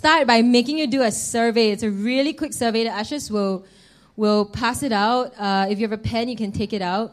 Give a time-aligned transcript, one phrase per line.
[0.00, 1.72] start by making you do a survey.
[1.72, 2.84] It's a really quick survey.
[2.84, 3.66] The ushers will
[4.16, 5.34] will pass it out.
[5.38, 7.12] Uh, if you have a pen, you can take it out.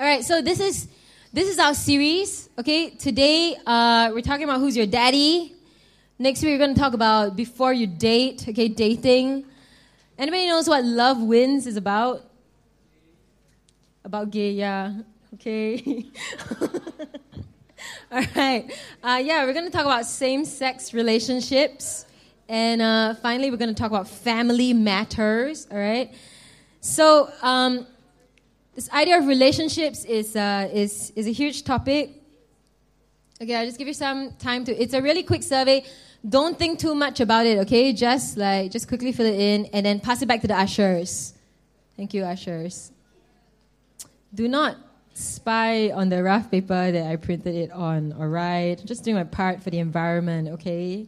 [0.00, 0.88] All right, so this is
[1.34, 2.48] this is our series.
[2.58, 5.54] Okay, today uh, we're talking about who's your daddy.
[6.18, 8.46] Next week we're going to talk about before you date.
[8.48, 9.44] Okay, dating.
[10.16, 12.24] Anybody knows what Love Wins is about?
[14.02, 14.94] About gay, yeah.
[15.34, 16.06] Okay.
[18.12, 18.68] All right.
[19.04, 22.06] Uh, yeah, we're going to talk about same sex relationships.
[22.48, 25.68] And uh, finally, we're going to talk about family matters.
[25.70, 26.12] All right.
[26.80, 27.86] So, um,
[28.74, 32.10] this idea of relationships is, uh, is, is a huge topic.
[33.40, 34.74] Okay, I'll just give you some time to.
[34.74, 35.84] It's a really quick survey.
[36.28, 37.92] Don't think too much about it, okay?
[37.92, 41.34] Just like, just quickly fill it in and then pass it back to the ushers.
[41.96, 42.90] Thank you, ushers.
[44.34, 44.76] Do not
[45.20, 48.82] spy on the rough paper that I printed it on, alright?
[48.84, 51.06] Just doing my part for the environment, okay?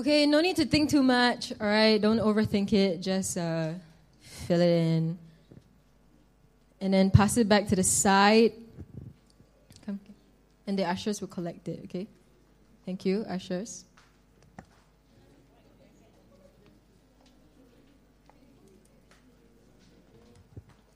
[0.00, 2.00] Okay, no need to think too much, all right?
[2.00, 3.02] Don't overthink it.
[3.02, 3.72] Just uh,
[4.50, 5.16] fill it in.
[6.80, 8.52] And then pass it back to the side.
[9.86, 10.00] Come.
[10.66, 12.08] And the ushers will collect it, okay?
[12.84, 13.84] Thank you, ushers.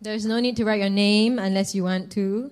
[0.01, 2.51] There's no need to write your name unless you want to.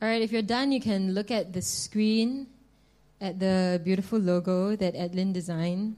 [0.00, 2.46] All right, if you're done, you can look at the screen
[3.20, 5.96] at the beautiful logo that Edlin designed.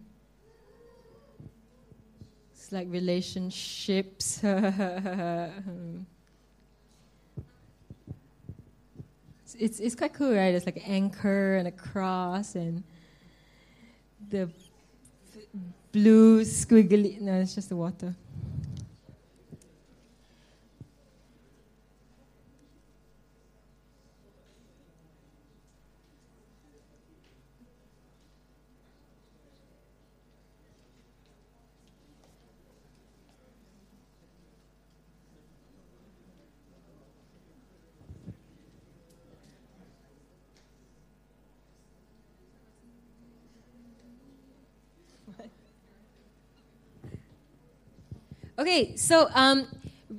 [2.54, 4.40] It's like relationships.
[9.58, 10.54] it's, it's quite cool, right?
[10.54, 12.82] It's like an anchor and a cross and
[14.30, 14.48] the
[15.92, 17.20] blue squiggly.
[17.20, 18.14] No, it's just the water.
[48.60, 49.66] Okay, so um,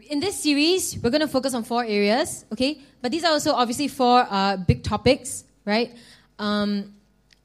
[0.09, 2.81] in this series, we're going to focus on four areas, okay?
[2.99, 5.95] But these are also obviously four uh, big topics, right?
[6.39, 6.95] Um,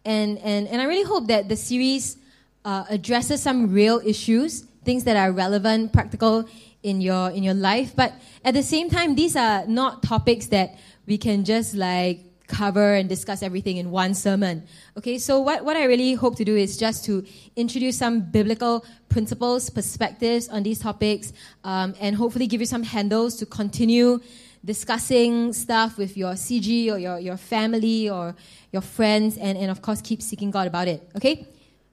[0.06, 2.16] and, and, and I really hope that the series
[2.64, 6.48] uh, addresses some real issues, things that are relevant, practical
[6.82, 7.94] in your, in your life.
[7.94, 12.94] But at the same time, these are not topics that we can just like cover
[12.94, 14.64] and discuss everything in one sermon.
[14.96, 17.24] Okay, so what, what I really hope to do is just to
[17.56, 21.32] introduce some biblical principles, perspectives on these topics,
[21.64, 24.20] um, and hopefully give you some handles to continue
[24.64, 28.34] discussing stuff with your CG or your, your family or
[28.72, 31.08] your friends, and, and of course, keep seeking God about it.
[31.16, 31.46] Okay?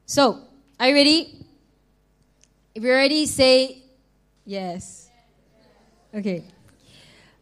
[0.05, 0.39] So,
[0.79, 1.45] Are you ready?
[2.75, 3.83] If you're ready, say
[4.45, 5.09] yes.
[6.13, 6.43] Okay.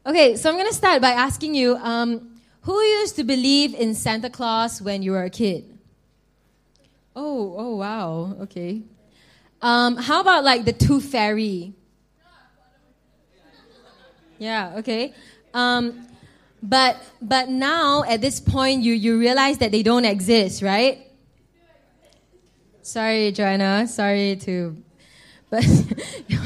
[0.06, 2.31] Okay, so I'm going to start by asking you um,
[2.62, 5.78] who used to believe in Santa Claus when you were a kid?
[7.16, 8.36] Oh, oh, wow.
[8.42, 8.84] Okay.
[9.62, 11.74] Um, how about like the Tooth Fairy?
[14.38, 15.14] Yeah, okay.
[15.54, 16.08] Um,
[16.64, 21.08] but but now at this point you you realize that they don't exist, right?
[22.82, 23.88] Sorry, Joanna.
[23.88, 24.76] Sorry to,
[25.50, 25.64] but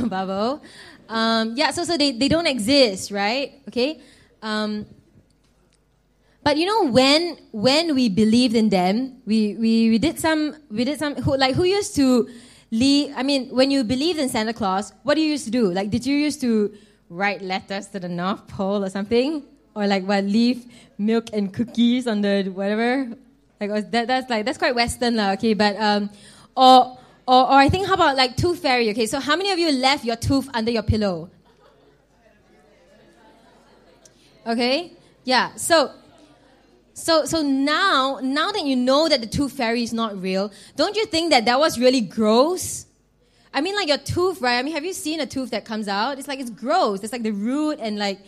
[0.10, 0.62] Babo.
[1.08, 3.62] Um, yeah, so so they, they don't exist, right?
[3.70, 4.02] Okay.
[4.42, 4.86] Um,
[6.46, 10.86] but you know when when we believed in them, we, we, we did some we
[10.86, 12.30] did some who, like who used to
[12.70, 13.12] leave.
[13.18, 15.72] I mean, when you believed in Santa Claus, what do you used to do?
[15.72, 16.72] Like, did you used to
[17.10, 19.42] write letters to the North Pole or something,
[19.74, 20.68] or like what leave
[21.00, 23.10] milk and cookies on the whatever?
[23.60, 25.32] Like that, that's like that's quite Western, lah.
[25.32, 26.12] Okay, but um,
[26.56, 26.96] or
[27.26, 28.92] or or I think how about like tooth fairy?
[28.92, 31.28] Okay, so how many of you left your tooth under your pillow?
[34.46, 34.94] Okay,
[35.24, 35.56] yeah.
[35.56, 36.05] So
[36.96, 40.96] so, so now, now that you know that the tooth fairy is not real, don't
[40.96, 42.86] you think that that was really gross?
[43.54, 44.58] I mean, like your tooth, right?
[44.58, 46.18] I mean, have you seen a tooth that comes out?
[46.20, 47.04] It's like it's gross.
[47.04, 48.20] It's like the root, and like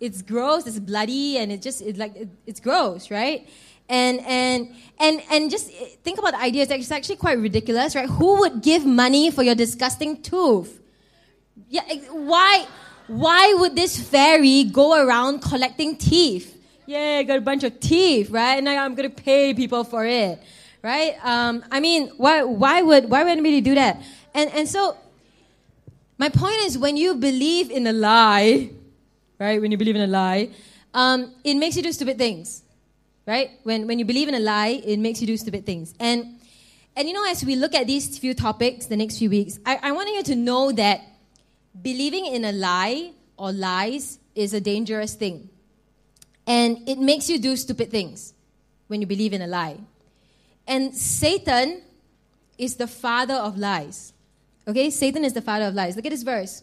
[0.00, 0.66] it's gross.
[0.66, 3.48] It's bloody, and it just it's like it, it's gross, right?
[3.88, 5.70] And and and and just
[6.02, 6.66] think about the idea.
[6.68, 8.08] It's actually quite ridiculous, right?
[8.08, 10.80] Who would give money for your disgusting tooth?
[11.68, 12.66] Yeah, why?
[13.06, 16.57] Why would this fairy go around collecting teeth?
[16.88, 18.56] Yeah, I got a bunch of teeth, right?
[18.56, 20.42] And I'm going to pay people for it,
[20.82, 21.16] right?
[21.22, 24.00] Um, I mean, why, why would, why would anybody do that?
[24.34, 24.96] And, and so,
[26.16, 28.70] my point is when you believe in a lie,
[29.38, 29.60] right?
[29.60, 30.48] When you believe in a lie,
[30.94, 32.62] um, it makes you do stupid things,
[33.26, 33.50] right?
[33.64, 35.92] When, when you believe in a lie, it makes you do stupid things.
[36.00, 36.40] And,
[36.96, 39.78] and you know, as we look at these few topics the next few weeks, I,
[39.82, 41.02] I want you to know that
[41.82, 45.50] believing in a lie or lies is a dangerous thing.
[46.48, 48.32] And it makes you do stupid things
[48.86, 49.76] when you believe in a lie.
[50.66, 51.82] And Satan
[52.56, 54.14] is the father of lies.
[54.66, 54.88] Okay?
[54.88, 55.94] Satan is the father of lies.
[55.94, 56.62] Look at this verse.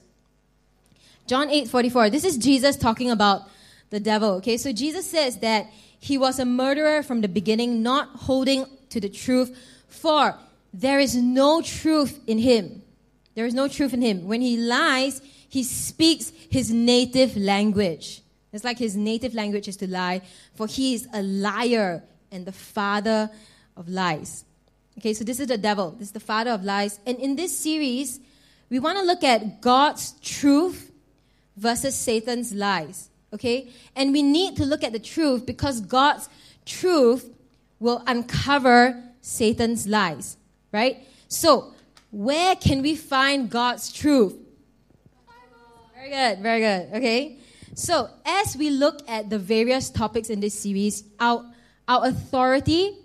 [1.28, 2.10] John 8 44.
[2.10, 3.44] This is Jesus talking about
[3.92, 4.32] the devil.
[4.38, 4.58] Okay?
[4.58, 5.68] So Jesus says that
[6.00, 9.56] he was a murderer from the beginning, not holding to the truth,
[9.88, 10.36] for
[10.74, 12.82] there is no truth in him.
[13.36, 14.28] There is no truth in him.
[14.28, 18.24] When he lies, he speaks his native language.
[18.56, 20.22] It's like his native language is to lie,
[20.54, 23.30] for he is a liar and the father
[23.76, 24.46] of lies.
[24.98, 25.92] Okay, so this is the devil.
[25.92, 27.00] This is the father of lies.
[27.06, 28.20] And in this series,
[28.70, 30.92] we want to look at God's truth
[31.58, 33.10] versus Satan's lies.
[33.34, 33.72] Okay?
[33.96, 36.30] And we need to look at the truth because God's
[36.66, 37.30] truth
[37.80, 40.38] will uncover Satan's lies.
[40.72, 41.06] Right?
[41.28, 41.74] So,
[42.12, 44.36] where can we find God's truth?
[45.94, 46.94] Very good, very good.
[46.94, 47.40] Okay?
[47.78, 51.46] So, as we look at the various topics in this series, our,
[51.90, 52.98] our authority,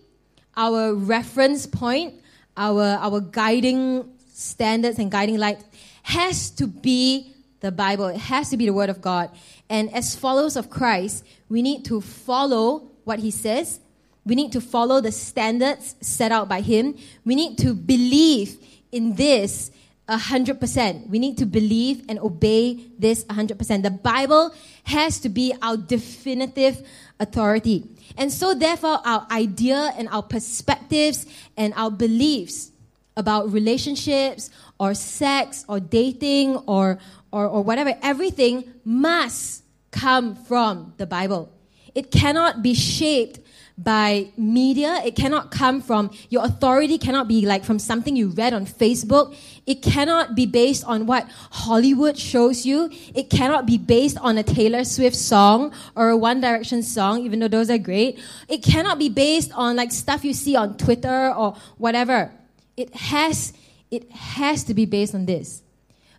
[0.56, 2.14] our reference point,
[2.56, 5.58] our, our guiding standards and guiding light
[6.04, 8.06] has to be the Bible.
[8.06, 9.30] It has to be the Word of God.
[9.68, 13.80] And as followers of Christ, we need to follow what He says.
[14.24, 16.96] We need to follow the standards set out by Him.
[17.24, 18.56] We need to believe
[18.92, 19.72] in this
[20.10, 21.08] 100%.
[21.08, 23.82] We need to believe and obey this 100%.
[23.82, 24.52] The Bible
[24.84, 26.86] has to be our definitive
[27.18, 27.88] authority.
[28.16, 32.72] And so, therefore, our idea and our perspectives and our beliefs
[33.16, 36.98] about relationships or sex or dating or,
[37.30, 41.52] or, or whatever, everything must come from the Bible.
[41.94, 43.40] It cannot be shaped
[43.82, 45.00] by media.
[45.04, 49.34] It cannot come from, your authority cannot be like from something you read on Facebook.
[49.66, 52.90] It cannot be based on what Hollywood shows you.
[53.14, 57.38] It cannot be based on a Taylor Swift song or a One Direction song, even
[57.38, 58.18] though those are great.
[58.48, 62.30] It cannot be based on like stuff you see on Twitter or whatever.
[62.76, 63.54] It has,
[63.90, 65.62] it has to be based on this.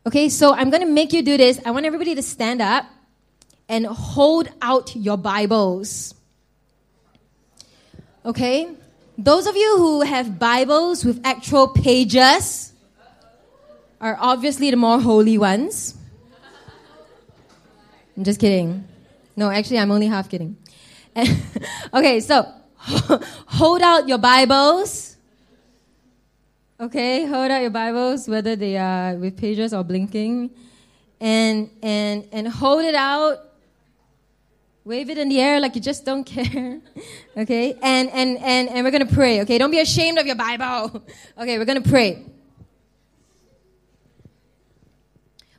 [0.08, 1.60] Okay, so I'm going to make you do this.
[1.64, 2.86] I want everybody to stand up
[3.70, 6.16] and hold out your Bibles.
[8.26, 8.70] Okay?
[9.18, 12.74] Those of you who have Bibles with actual pages
[14.00, 15.96] are obviously the more holy ones.
[18.18, 18.88] I'm just kidding.
[19.36, 20.58] No, actually, I'm only half kidding.
[21.94, 22.46] okay, so
[23.48, 25.18] hold out your Bibles.
[26.80, 30.50] Okay, hold out your Bibles, whether they are with pages or blinking,
[31.20, 33.51] and and and hold it out
[34.84, 36.82] Wave it in the air like you just don't care.
[37.38, 37.78] okay?
[37.82, 39.58] And, and, and, and we're going to pray, okay?
[39.58, 41.04] Don't be ashamed of your Bible.
[41.38, 42.26] okay, we're going to pray.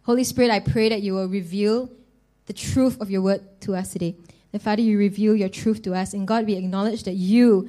[0.02, 1.88] Holy Spirit, I pray that you will reveal
[2.46, 4.16] the truth of your word to us today.
[4.50, 6.12] That, Father, you reveal your truth to us.
[6.12, 7.68] And God, we acknowledge that you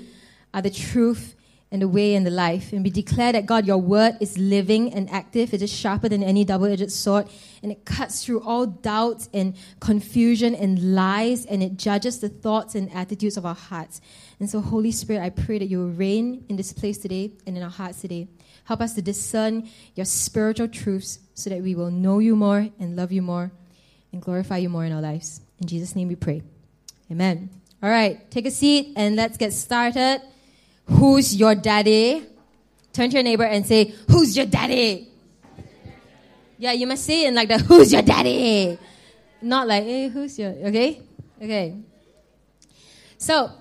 [0.53, 1.35] are the truth
[1.73, 2.71] and the way and the life.
[2.71, 5.55] And we declare that, God, your word is living and active.
[5.55, 7.27] It is sharper than any double edged sword.
[7.63, 11.47] And it cuts through all doubts and confusion and lies.
[11.47, 14.01] And it judges the thoughts and attitudes of our hearts.
[14.39, 17.57] And so, Holy Spirit, I pray that you will reign in this place today and
[17.57, 18.27] in our hearts today.
[18.65, 22.95] Help us to discern your spiritual truths so that we will know you more and
[22.95, 23.51] love you more
[24.11, 25.41] and glorify you more in our lives.
[25.59, 26.43] In Jesus' name we pray.
[27.09, 27.49] Amen.
[27.81, 30.21] All right, take a seat and let's get started.
[30.85, 32.25] Who's your daddy?
[32.91, 35.09] Turn to your neighbor and say, Who's your daddy?
[36.57, 38.77] Yeah, you must say it in like that, Who's your daddy?
[39.41, 40.51] Not like, Hey, who's your.
[40.51, 41.01] Okay?
[41.41, 41.75] Okay.
[43.17, 43.51] So,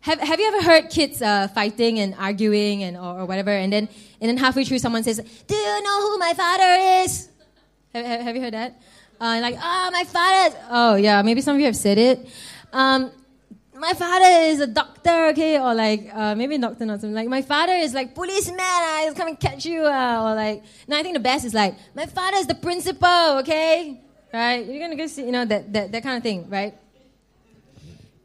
[0.00, 3.72] have, have you ever heard kids uh, fighting and arguing and or, or, whatever, and
[3.72, 3.88] then
[4.20, 7.28] and then halfway through someone says, "Do you know who my father is?"
[7.92, 8.80] Have, have, have you heard that?
[9.20, 10.56] Uh, like, oh, my father.
[10.70, 11.22] Oh, yeah.
[11.22, 12.28] Maybe some of you have said it.
[12.72, 13.10] Um,
[13.78, 17.14] my father is a doctor, okay, or like uh, maybe doctor not something.
[17.14, 20.64] Like my father is like policeman, uh, come and catch you, uh, or like.
[20.88, 24.00] No, I think the best is like my father is the principal, okay,
[24.32, 24.64] right?
[24.66, 26.74] You're gonna go see, you know, that that that kind of thing, right?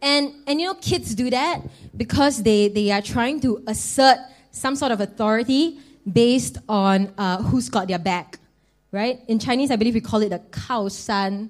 [0.02, 1.62] And and you know, kids do that
[1.96, 4.18] because they they are trying to assert
[4.52, 5.80] some sort of authority
[6.12, 8.40] based on uh, who's got their back,
[8.92, 9.20] right?
[9.28, 11.50] In Chinese, I believe we call it the Kao San,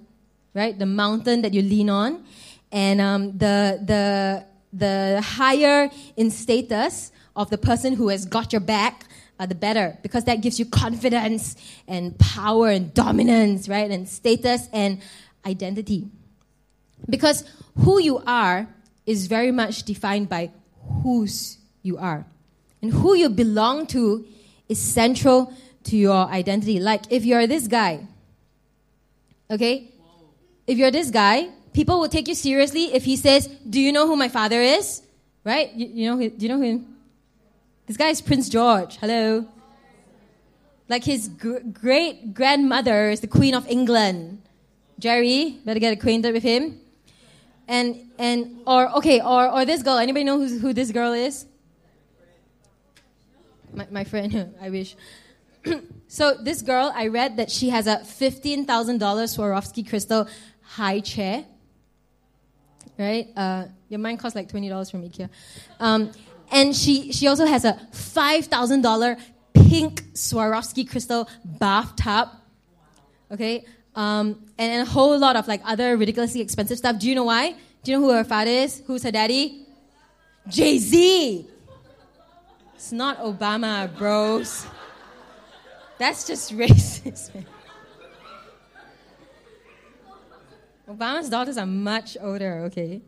[0.54, 0.78] right?
[0.78, 2.26] The mountain that you lean on
[2.72, 8.62] and um, the the the higher in status of the person who has got your
[8.62, 9.06] back,
[9.40, 11.56] uh, the better, because that gives you confidence
[11.88, 13.90] and power and dominance, right?
[13.92, 15.02] And status and
[15.46, 16.08] identity.
[17.10, 17.44] Because
[17.80, 18.68] who you are
[19.06, 20.52] is very much defined by
[21.04, 22.26] whose you are.
[22.82, 24.26] And who you belong to
[24.70, 25.54] is central
[25.86, 26.80] to your identity.
[26.80, 28.08] Like if you're this guy,
[29.50, 29.92] okay?
[30.68, 34.08] If you're this guy, people will take you seriously if he says, Do you know
[34.08, 35.02] who my father is?
[35.44, 35.72] Right?
[35.74, 36.96] You, you know, do you know him?
[37.88, 38.98] This guy is Prince George.
[38.98, 39.48] Hello.
[40.88, 44.42] Like his gr- great grandmother is the Queen of England.
[45.00, 46.80] Jerry, better get acquainted with him.
[47.68, 49.98] And and or okay, or or this girl.
[49.98, 51.46] Anybody know who who this girl is?
[53.74, 54.96] My, my friend, I wish.
[56.08, 60.28] so this girl, I read that she has a fifteen thousand dollars Swarovski crystal
[60.62, 61.46] high chair
[63.02, 63.28] right?
[63.36, 65.30] Uh, your mine costs like twenty dollars from IKEA,
[65.80, 66.12] um,
[66.52, 69.18] and she she also has a five thousand dollar
[69.54, 72.30] pink Swarovski crystal bathtub.
[73.32, 73.66] Okay,
[73.96, 77.00] um, and, and a whole lot of like other ridiculously expensive stuff.
[77.00, 77.56] Do you know why?
[77.84, 78.84] Do you know who her father is?
[78.86, 79.66] Who's her daddy?
[80.48, 81.48] Jay Z.
[82.76, 84.66] It's not Obama, bros.
[85.98, 87.34] That's just racist.
[87.34, 87.46] Man.
[90.92, 93.02] Obama's daughters are much older, okay?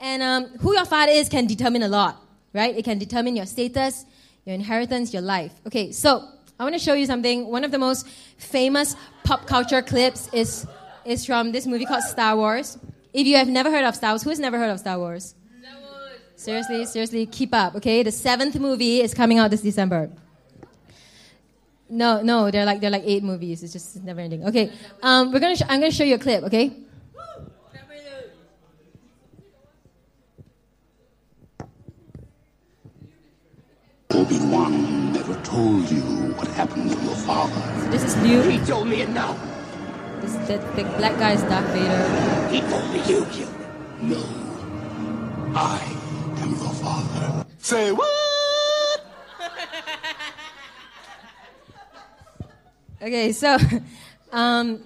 [0.00, 2.76] And um, who your father is can determine a lot, right?
[2.76, 4.04] It can determine your status,
[4.44, 5.52] your inheritance, your life.
[5.66, 6.26] Okay, so
[6.58, 7.46] I want to show you something.
[7.46, 8.08] One of the most
[8.38, 10.66] famous pop culture clips is,
[11.04, 12.78] is from this movie called Star Wars.
[13.12, 15.34] If you have never heard of Star Wars, who has never heard of Star Wars?
[16.36, 18.02] Seriously, seriously, keep up, okay?
[18.02, 20.10] The seventh movie is coming out this December.
[21.88, 23.62] No, no, they're like they're like eight movies.
[23.62, 24.44] It's just never ending.
[24.44, 25.54] Okay, um, we're gonna.
[25.54, 26.42] Sh- I'm gonna show you a clip.
[26.44, 26.72] Okay.
[34.34, 36.00] Obi-Wan never told you
[36.34, 37.90] what happened to your father.
[37.90, 38.46] This is Luke.
[38.50, 39.38] He told me it now.
[40.20, 42.48] This the, the black guy is Darth Vader.
[42.50, 43.48] He told me you killed him.
[44.02, 44.24] No.
[45.54, 45.78] I
[46.38, 47.46] am your father.
[47.58, 49.06] Say what?
[53.02, 53.56] okay, so
[54.32, 54.82] um,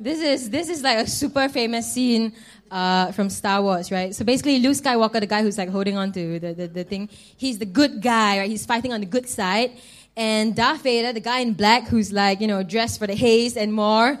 [0.00, 2.32] this is this is like a super famous scene
[2.74, 4.12] uh, from Star Wars, right?
[4.12, 7.08] So basically, Luke Skywalker, the guy who's like holding on to the, the, the thing,
[7.36, 8.50] he's the good guy, right?
[8.50, 9.70] He's fighting on the good side.
[10.16, 13.56] And Darth Vader, the guy in black who's like, you know, dressed for the haze
[13.56, 14.18] and more,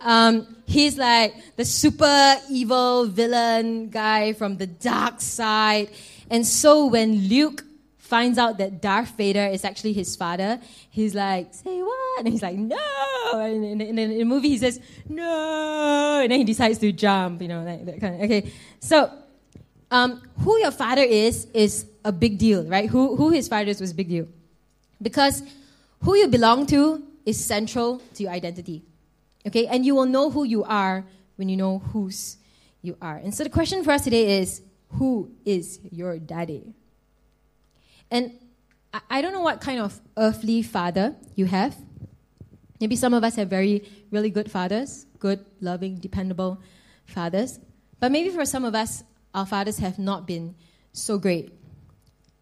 [0.00, 5.90] um, he's like the super evil villain guy from the dark side.
[6.30, 7.64] And so when Luke
[8.10, 12.18] finds out that Darth Vader is actually his father, he's like, say what?
[12.18, 12.76] And he's like, no.
[13.32, 16.20] And in, the movie, he says, no.
[16.20, 18.20] And then he decides to jump, you know, like that kind of.
[18.22, 18.52] Okay.
[18.80, 19.10] So,
[19.92, 22.90] um, who your father is, is a big deal, right?
[22.90, 24.26] Who, who his father is was a big deal.
[25.00, 25.42] Because
[26.02, 28.82] who you belong to is central to your identity.
[29.46, 29.66] Okay?
[29.68, 31.04] And you will know who you are
[31.36, 32.38] when you know whose
[32.82, 33.16] you are.
[33.16, 34.62] And so the question for us today is
[34.98, 36.74] who is your daddy?
[38.10, 38.32] And
[39.08, 41.76] I, don't know what kind of earthly father you have.
[42.80, 46.60] Maybe some of us have very, really good fathers, good, loving, dependable
[47.06, 47.60] fathers.
[48.00, 50.56] But maybe for some of us, our fathers have not been
[50.92, 51.52] so great.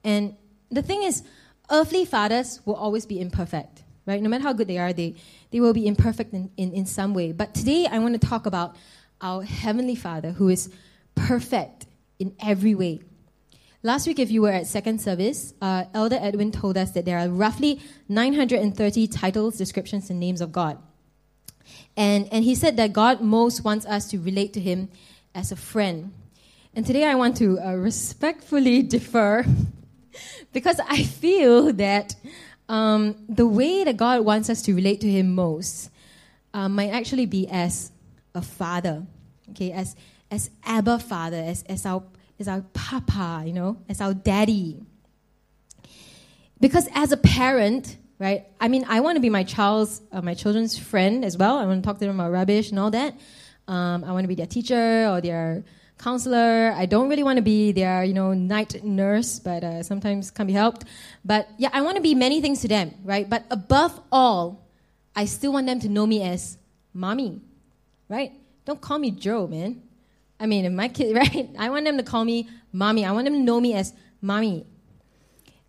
[0.05, 0.37] And
[0.71, 1.23] the thing is,
[1.71, 4.23] earthly fathers will always be imperfect, right?
[4.23, 5.17] No matter how good they are, they,
[5.51, 7.33] they will be imperfect in, in, in some way.
[7.33, 8.77] But today, I want to talk about
[9.21, 10.71] our Heavenly Father who is
[11.15, 11.87] perfect
[12.19, 13.01] in every way.
[13.85, 17.17] Last week, if you were at second service, uh, Elder Edwin told us that there
[17.17, 20.79] are roughly 930 titles, descriptions, and names of God.
[21.97, 24.89] And, and he said that God most wants us to relate to Him
[25.33, 26.13] as a friend.
[26.75, 29.45] And today I want to uh, respectfully defer
[30.53, 32.17] because I feel that
[32.69, 35.91] um, the way that God wants us to relate to Him most
[36.53, 37.93] uh, might actually be as
[38.35, 39.07] a father,
[39.51, 39.95] okay, as,
[40.33, 42.03] as Abba Father, as, as, our,
[42.39, 44.77] as our papa, you know, as our daddy.
[46.61, 50.35] Because as a parent, right, I mean, I want to be my child's, uh, my
[50.35, 51.59] children's friend as well.
[51.59, 53.15] I want to talk to them about rubbish and all that.
[53.67, 55.65] Um, I want to be their teacher or their
[55.99, 56.73] counselor.
[56.75, 60.47] I don't really want to be their, you know, night nurse, but uh, sometimes can
[60.47, 60.85] be helped.
[61.25, 63.29] But yeah, I want to be many things to them, right?
[63.29, 64.67] But above all,
[65.15, 66.57] I still want them to know me as
[66.95, 67.41] mommy,
[68.09, 68.33] right?
[68.65, 69.83] Don't call me Joe, man.
[70.41, 71.49] I mean, if my kid, right?
[71.59, 73.05] I want them to call me mommy.
[73.05, 74.67] I want them to know me as mommy.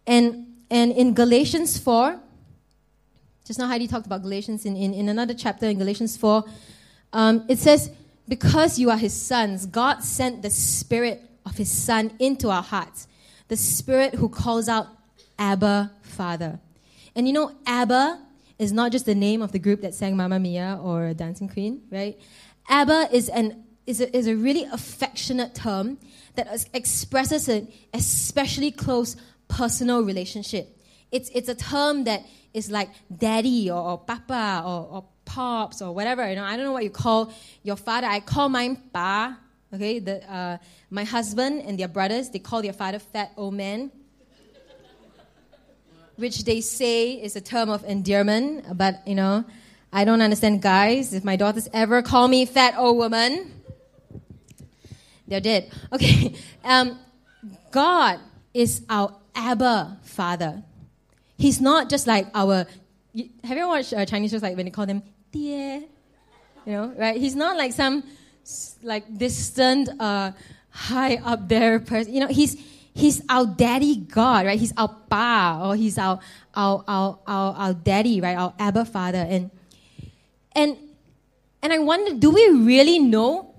[0.06, 2.20] And and in Galatians 4,
[3.46, 6.44] just now Heidi talked about Galatians in, in, in another chapter in Galatians 4,
[7.14, 7.90] um, it says,
[8.28, 13.08] Because you are his sons, God sent the spirit of his son into our hearts,
[13.48, 14.88] the spirit who calls out,
[15.40, 16.60] Abba, Father.
[17.16, 18.22] And you know, Abba
[18.60, 21.82] is not just the name of the group that sang Mamma Mia or Dancing Queen,
[21.90, 22.20] right?
[22.68, 25.98] Abba is, an, is, a, is a really affectionate term
[26.36, 29.16] that expresses an especially close
[29.48, 30.78] personal relationship.
[31.12, 35.92] It's, it's a term that is like daddy or, or papa or, or pops or
[35.92, 36.30] whatever.
[36.30, 37.34] You know, I don't know what you call
[37.64, 38.06] your father.
[38.06, 39.40] I call mine pa.
[39.74, 40.58] Okay, the, uh,
[40.92, 43.92] my husband and their brothers, they call their father fat old man,
[46.16, 48.66] which they say is a term of endearment.
[48.78, 49.46] But you know,
[49.92, 51.14] I don't understand guys.
[51.14, 53.59] If my daughters ever call me fat old woman,
[55.30, 55.72] they're dead.
[55.94, 57.00] Okay, um,
[57.72, 58.20] God
[58.54, 60.64] is our Abba Father.
[61.38, 62.66] He's not just like our.
[63.46, 65.84] Have you ever watched uh, Chinese shows like when they call them "dear"?
[66.66, 67.18] You know, right?
[67.18, 68.04] He's not like some
[68.84, 70.32] like distant, uh,
[70.70, 72.14] high up there person.
[72.14, 72.58] You know, he's
[72.94, 74.60] he's our daddy God, right?
[74.60, 76.20] He's our pa, or he's our
[76.54, 78.38] our our our, our daddy, right?
[78.38, 79.50] Our Abba Father, and
[80.54, 80.78] and
[81.62, 83.54] and I wonder, do we really know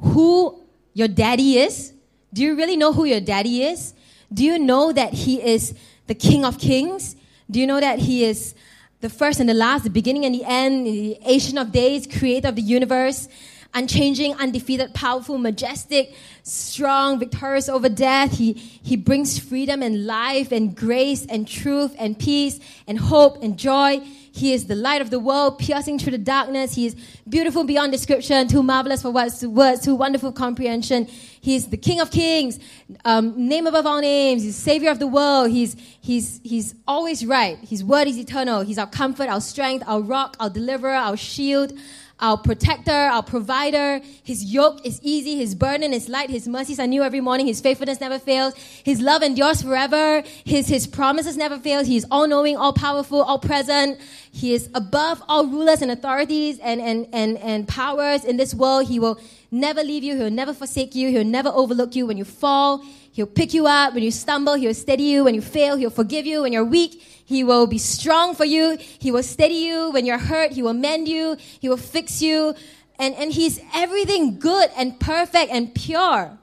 [0.00, 0.61] who
[0.94, 1.92] your daddy is?
[2.32, 3.94] Do you really know who your daddy is?
[4.32, 5.74] Do you know that he is
[6.06, 7.16] the King of Kings?
[7.52, 8.54] Do you know that He is
[9.00, 12.48] the first and the last, the beginning and the end, the Ancient of Days, creator
[12.48, 13.28] of the universe,
[13.74, 18.36] unchanging, undefeated, powerful, majestic, strong, victorious over death.
[18.38, 23.58] He, he brings freedom and life and grace and truth and peace and hope and
[23.58, 24.00] joy.
[24.34, 26.74] He is the light of the world, piercing through the darkness.
[26.74, 26.96] He is
[27.28, 31.04] beautiful beyond description, too marvelous for words, words too wonderful comprehension.
[31.04, 32.58] He is the King of Kings,
[33.04, 34.42] um, name above all names.
[34.42, 35.50] He's Savior of the world.
[35.50, 37.58] He's, he's, he's always right.
[37.58, 38.62] His word is eternal.
[38.62, 41.74] He's our comfort, our strength, our rock, our deliverer, our shield,
[42.22, 44.00] our protector, our provider.
[44.22, 47.60] His yoke is easy, his burden is light, his mercies are new every morning, his
[47.60, 48.54] faithfulness never fails,
[48.84, 51.84] his love endures forever, his, his promises never fail.
[51.84, 54.00] He is all knowing, all powerful, all present.
[54.30, 58.86] He is above all rulers and authorities and, and, and, and powers in this world.
[58.86, 62.24] He will never leave you, he'll never forsake you, he'll never overlook you when you
[62.24, 62.84] fall.
[63.12, 64.54] He'll pick you up when you stumble.
[64.54, 65.76] He'll steady you when you fail.
[65.76, 67.02] He'll forgive you when you're weak.
[67.32, 68.76] He will be strong for you.
[68.78, 70.52] He will steady you when you're hurt.
[70.52, 71.36] He will mend you.
[71.60, 72.54] He will fix you.
[72.98, 76.38] And, and He's everything good and perfect and pure.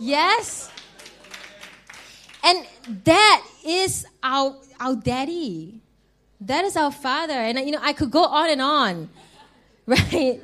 [0.00, 0.70] Yes?
[2.42, 2.66] And
[3.04, 5.82] that is our, our daddy.
[6.40, 7.34] That is our father.
[7.34, 9.08] And, you know, I could go on and on,
[9.86, 10.42] right?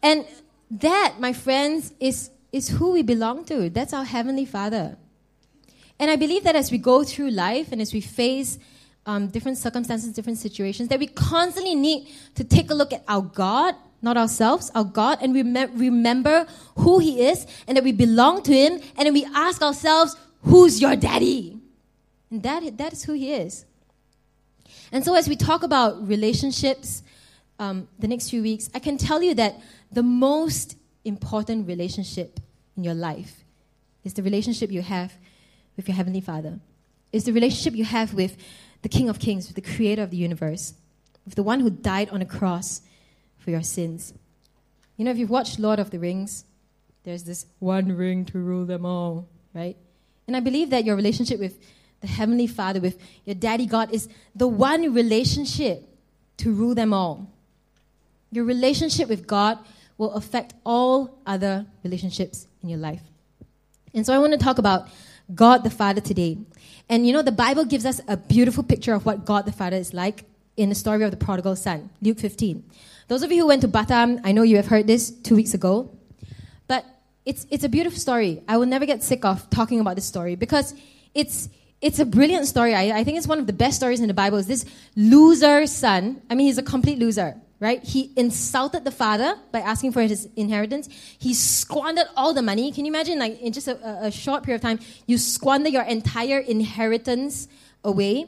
[0.00, 0.24] And
[0.70, 3.68] that, my friends, is is who we belong to.
[3.68, 4.96] That's our Heavenly Father.
[6.00, 8.58] And I believe that as we go through life and as we face
[9.06, 13.22] um, different circumstances, different situations, that we constantly need to take a look at our
[13.22, 18.42] God, not ourselves, our God, and rem- remember who He is and that we belong
[18.42, 21.58] to Him, and then we ask ourselves, Who's your daddy?
[22.30, 23.64] And that, that is who He is.
[24.92, 27.02] And so, as we talk about relationships,
[27.58, 29.56] um, the next few weeks, I can tell you that
[29.90, 32.38] the most important relationship
[32.76, 33.44] in your life
[34.04, 35.12] is the relationship you have
[35.78, 36.58] with your Heavenly Father.
[37.12, 38.36] It's the relationship you have with
[38.82, 40.74] the King of Kings, with the Creator of the universe,
[41.24, 42.82] with the one who died on a cross
[43.38, 44.12] for your sins.
[44.96, 46.44] You know, if you've watched Lord of the Rings,
[47.04, 49.76] there's this one ring to rule them all, right?
[50.26, 51.58] And I believe that your relationship with
[52.00, 55.88] the Heavenly Father, with your daddy God, is the one relationship
[56.38, 57.30] to rule them all.
[58.32, 59.58] Your relationship with God
[59.96, 63.02] will affect all other relationships in your life.
[63.94, 64.88] And so I want to talk about
[65.34, 66.38] God the Father today.
[66.88, 69.76] And you know, the Bible gives us a beautiful picture of what God the Father
[69.76, 70.24] is like
[70.56, 72.64] in the story of the prodigal son, Luke 15.
[73.08, 75.54] Those of you who went to Batam, I know you have heard this two weeks
[75.54, 75.90] ago.
[76.66, 76.84] But
[77.24, 78.42] it's, it's a beautiful story.
[78.48, 80.74] I will never get sick of talking about this story because
[81.14, 81.48] it's,
[81.80, 82.74] it's a brilliant story.
[82.74, 84.38] I, I think it's one of the best stories in the Bible.
[84.38, 84.64] Is this
[84.96, 86.22] loser son?
[86.28, 87.82] I mean, he's a complete loser right?
[87.82, 90.88] He insulted the father by asking for his inheritance.
[91.18, 92.70] He squandered all the money.
[92.70, 95.82] Can you imagine, like, in just a, a short period of time, you squander your
[95.82, 97.48] entire inheritance
[97.82, 98.26] away?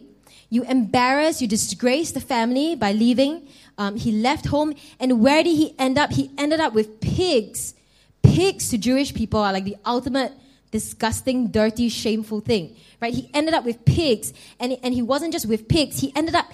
[0.49, 3.47] You embarrass, you disgrace the family by leaving.
[3.79, 6.11] Um, he left home, and where did he end up?
[6.11, 7.75] He ended up with pigs.
[8.23, 10.33] Pigs to Jewish people are like the ultimate
[10.73, 13.15] disgusting, dirty, shameful thing, right?
[13.15, 16.47] He ended up with pigs, and, and he wasn't just with pigs, he ended up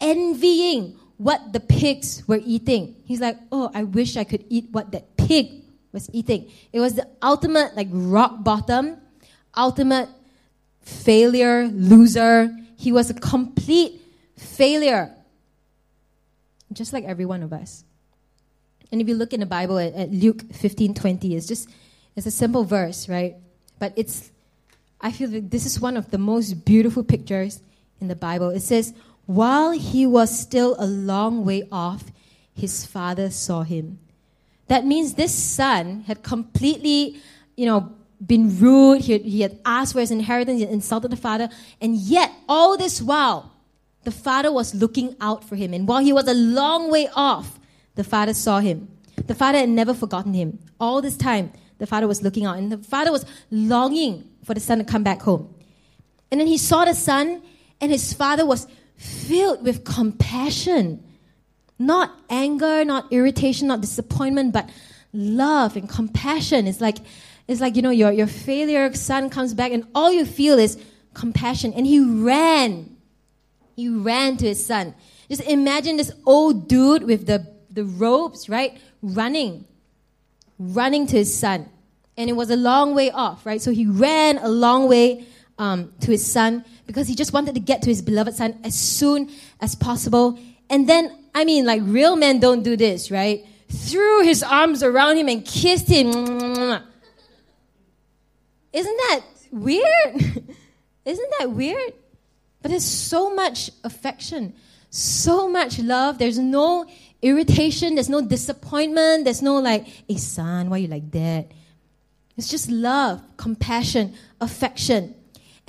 [0.00, 2.96] envying what the pigs were eating.
[3.04, 5.50] He's like, oh, I wish I could eat what that pig
[5.92, 6.50] was eating.
[6.72, 8.96] It was the ultimate, like, rock bottom,
[9.54, 10.08] ultimate
[10.80, 12.56] failure, loser.
[12.78, 14.00] He was a complete
[14.38, 15.14] failure,
[16.72, 17.84] just like every one of us.
[18.90, 21.68] And if you look in the Bible at, at Luke 15 20, it's just,
[22.16, 23.34] it's a simple verse, right?
[23.78, 24.30] But it's,
[25.02, 27.60] I feel that this is one of the most beautiful pictures
[28.00, 28.48] in the Bible.
[28.48, 28.94] It says,
[29.30, 32.10] while he was still a long way off,
[32.52, 34.00] his father saw him.
[34.66, 37.20] That means this son had completely,
[37.56, 37.92] you know,
[38.26, 39.02] been rude.
[39.02, 40.58] He had, he had asked for his inheritance.
[40.58, 41.48] He had insulted the father.
[41.80, 43.52] And yet, all this while,
[44.02, 45.74] the father was looking out for him.
[45.74, 47.60] And while he was a long way off,
[47.94, 48.88] the father saw him.
[49.28, 50.58] The father had never forgotten him.
[50.80, 52.58] All this time, the father was looking out.
[52.58, 55.54] And the father was longing for the son to come back home.
[56.32, 57.42] And then he saw the son,
[57.80, 58.66] and his father was
[59.00, 61.02] filled with compassion.
[61.78, 64.68] Not anger, not irritation, not disappointment, but
[65.14, 66.66] love and compassion.
[66.66, 66.98] It's like,
[67.48, 70.78] it's like, you know, your, your failure son comes back and all you feel is
[71.14, 71.72] compassion.
[71.72, 72.94] And he ran.
[73.74, 74.94] He ran to his son.
[75.30, 78.78] Just imagine this old dude with the, the ropes, right?
[79.00, 79.64] Running.
[80.58, 81.70] Running to his son.
[82.18, 83.62] And it was a long way off, right?
[83.62, 85.24] So he ran a long way
[85.58, 88.74] um, to his son because he just wanted to get to his beloved son as
[88.74, 90.36] soon as possible.
[90.68, 93.46] And then, I mean, like real men don't do this, right?
[93.68, 96.08] Threw his arms around him and kissed him.
[98.72, 99.20] Isn't that
[99.52, 100.16] weird?
[101.04, 101.92] Isn't that weird?
[102.60, 104.52] But there's so much affection,
[104.90, 106.18] so much love.
[106.18, 106.86] There's no
[107.22, 111.52] irritation, there's no disappointment, there's no like, hey son, why are you like that?
[112.36, 115.14] It's just love, compassion, affection.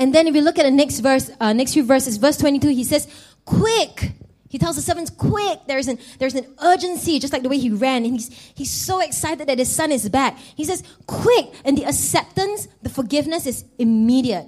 [0.01, 2.69] And then if you look at the next verse, uh, next few verses, verse 22,
[2.69, 3.07] he says,
[3.45, 4.13] quick.
[4.49, 5.59] He tells the servants, quick.
[5.67, 8.03] There's an, there's an urgency, just like the way he ran.
[8.03, 10.39] And he's, he's so excited that his son is back.
[10.39, 11.53] He says, quick.
[11.63, 14.47] And the acceptance, the forgiveness is immediate.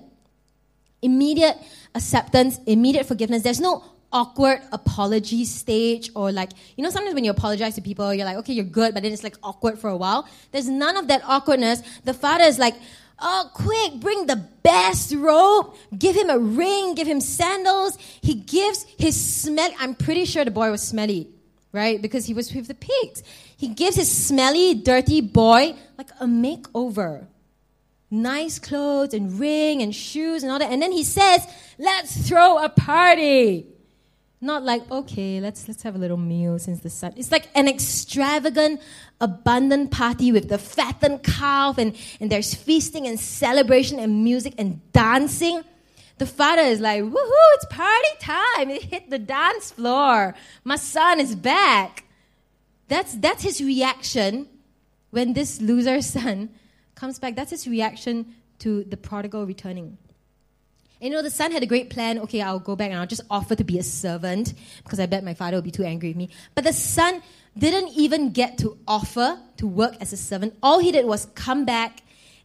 [1.03, 1.57] Immediate
[1.93, 3.43] acceptance, immediate forgiveness.
[3.43, 8.13] There's no awkward apology stage or like you know sometimes when you apologize to people
[8.13, 10.95] you're like okay you're good but then it's like awkward for a while there's none
[10.95, 12.75] of that awkwardness the father is like
[13.19, 15.73] Oh, quick, bring the best robe.
[15.97, 17.97] Give him a ring, give him sandals.
[18.21, 19.69] He gives his smell.
[19.80, 21.30] I'm pretty sure the boy was smelly,
[21.71, 22.02] right?
[22.02, 23.23] Because he was with the pigs.
[23.56, 27.28] He gives his smelly, dirty boy like a makeover.
[28.12, 30.71] Nice clothes and ring and shoes and all that.
[30.71, 31.47] And then he says,
[31.80, 33.67] let's throw a party.
[34.39, 37.13] Not like, okay, let's let's have a little meal since the son.
[37.15, 38.82] It's like an extravagant,
[39.23, 44.81] abundant party with the fattened calf and, and there's feasting and celebration and music and
[44.91, 45.63] dancing.
[46.17, 48.69] The father is like, woohoo, it's party time.
[48.69, 50.36] It hit the dance floor.
[50.63, 52.03] My son is back.
[52.89, 54.47] That's that's his reaction
[55.09, 56.49] when this loser son
[56.93, 57.36] comes back.
[57.36, 59.97] That's his reaction to the prodigal returning.
[61.01, 62.19] And you know, the son had a great plan.
[62.19, 65.23] Okay, I'll go back and I'll just offer to be a servant because I bet
[65.23, 66.29] my father will be too angry with me.
[66.55, 67.21] But the son
[67.57, 70.55] didn't even get to offer to work as a servant.
[70.61, 72.01] All he did was come back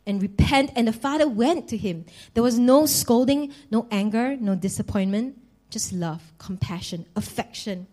[0.07, 2.07] and repent, and the father went to him.
[2.35, 5.39] There was no scolding, no anger, no disappointment,
[5.71, 7.87] just love, compassion, affection.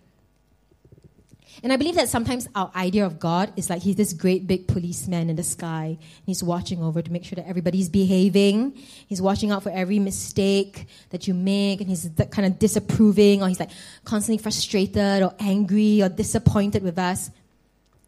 [1.64, 4.68] And I believe that sometimes our idea of God is like he's this great big
[4.68, 5.98] policeman in the sky.
[5.98, 8.74] And He's watching over to make sure that everybody's behaving.
[9.08, 13.48] He's watching out for every mistake that you make, and he's kind of disapproving, or
[13.48, 13.72] he's like
[14.04, 17.32] constantly frustrated or angry or disappointed with us.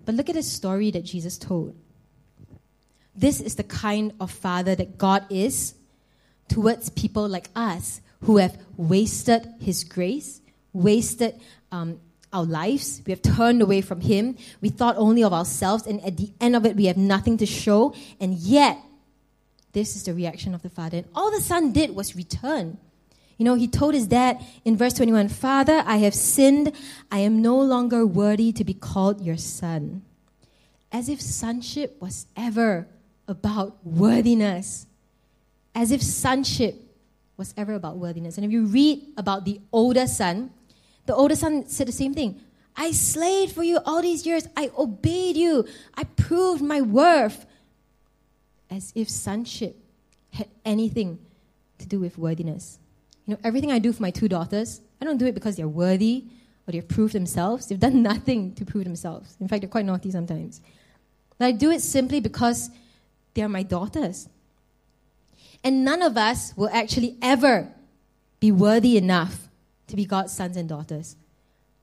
[0.05, 1.75] But look at the story that Jesus told.
[3.15, 5.73] This is the kind of father that God is
[6.47, 10.41] towards people like us who have wasted his grace,
[10.73, 11.39] wasted
[11.71, 11.99] um,
[12.33, 13.01] our lives.
[13.05, 14.37] We have turned away from Him.
[14.61, 17.45] We thought only of ourselves, and at the end of it, we have nothing to
[17.45, 17.93] show.
[18.19, 18.77] And yet,
[19.73, 20.97] this is the reaction of the Father.
[20.97, 22.77] And all the Son did was return.
[23.37, 26.71] You know, he told his dad in verse 21 Father, I have sinned.
[27.11, 30.01] I am no longer worthy to be called your son.
[30.91, 32.87] As if sonship was ever
[33.27, 34.87] about worthiness.
[35.75, 36.75] As if sonship
[37.35, 38.37] was ever about worthiness.
[38.37, 40.51] And if you read about the older son,
[41.07, 42.41] the older son said the same thing.
[42.75, 44.47] I slaved for you all these years.
[44.55, 45.65] I obeyed you.
[45.95, 47.45] I proved my worth.
[48.69, 49.75] As if sonship
[50.33, 51.17] had anything
[51.79, 52.77] to do with worthiness.
[53.25, 55.67] You know, everything I do for my two daughters, I don't do it because they're
[55.67, 56.25] worthy
[56.67, 57.67] or they've proved themselves.
[57.67, 59.37] They've done nothing to prove themselves.
[59.39, 60.61] In fact, they're quite naughty sometimes.
[61.37, 62.69] But I do it simply because
[63.33, 64.27] they are my daughters.
[65.63, 67.69] And none of us will actually ever
[68.39, 69.46] be worthy enough
[69.87, 71.15] to be God's sons and daughters.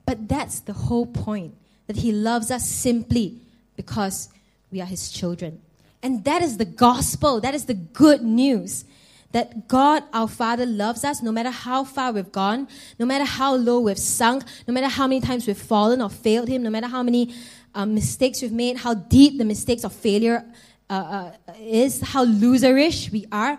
[0.06, 1.54] But that's the whole point
[1.86, 3.38] that He loves us simply
[3.76, 4.28] because
[4.70, 5.60] we are His children.
[6.02, 8.84] And that is the gospel, that is the good news.
[9.32, 12.68] That God, our Father, loves us no matter how far we've gone,
[13.00, 16.48] no matter how low we've sunk, no matter how many times we've fallen or failed
[16.48, 17.34] Him, no matter how many
[17.74, 20.44] um, mistakes we've made, how deep the mistakes of failure
[20.88, 23.58] uh, uh, is, how loserish we are.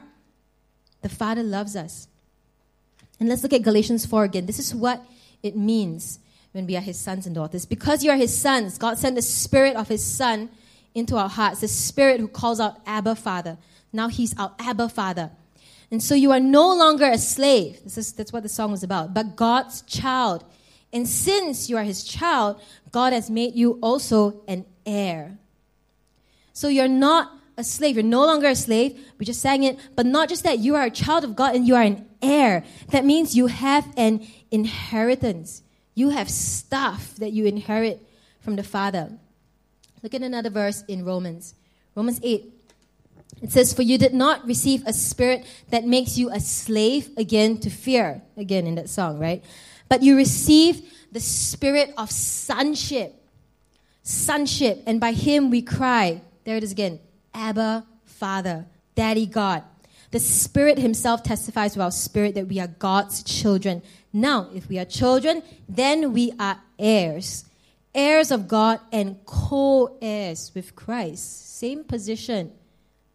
[1.01, 2.08] The Father loves us.
[3.19, 4.45] And let's look at Galatians 4 again.
[4.45, 5.01] This is what
[5.41, 6.19] it means
[6.51, 7.65] when we are his sons and daughters.
[7.65, 10.49] Because you are his sons, God sent the spirit of his son
[10.93, 13.58] into our hearts, the spirit who calls out Abba Father.
[13.91, 15.32] Now he's our Abba Father.
[15.91, 17.84] And so you are no longer a slave.
[17.84, 20.43] This is, that's what the song was about, but God's child.
[20.91, 22.60] And since you are his child,
[22.91, 25.38] God has made you also an heir.
[26.54, 27.96] So you're not a slave.
[27.96, 29.00] You're no longer a slave.
[29.18, 29.78] We just sang it.
[29.96, 32.63] But not just that, you are a child of God and you are an heir.
[32.89, 35.62] That means you have an inheritance.
[35.94, 38.06] You have stuff that you inherit
[38.41, 39.12] from the Father.
[40.04, 41.56] Look at another verse in Romans.
[41.96, 42.52] Romans 8.
[43.41, 47.58] It says, For you did not receive a spirit that makes you a slave again
[47.60, 48.22] to fear.
[48.38, 49.44] Again in that song, right?
[49.89, 53.15] But you received the spirit of sonship.
[54.04, 54.84] Sonship.
[54.86, 56.22] And by him we cry.
[56.44, 57.00] There it is again.
[57.36, 59.63] Abba, Father, Daddy God.
[60.12, 63.84] The Spirit Himself testifies to our spirit that we are God's children.
[64.13, 67.45] Now, if we are children, then we are heirs.
[67.93, 71.58] Heirs of God and co heirs with Christ.
[71.58, 72.52] Same position.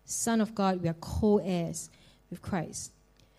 [0.05, 1.89] Son of God, we are co heirs
[2.29, 2.93] with Christ.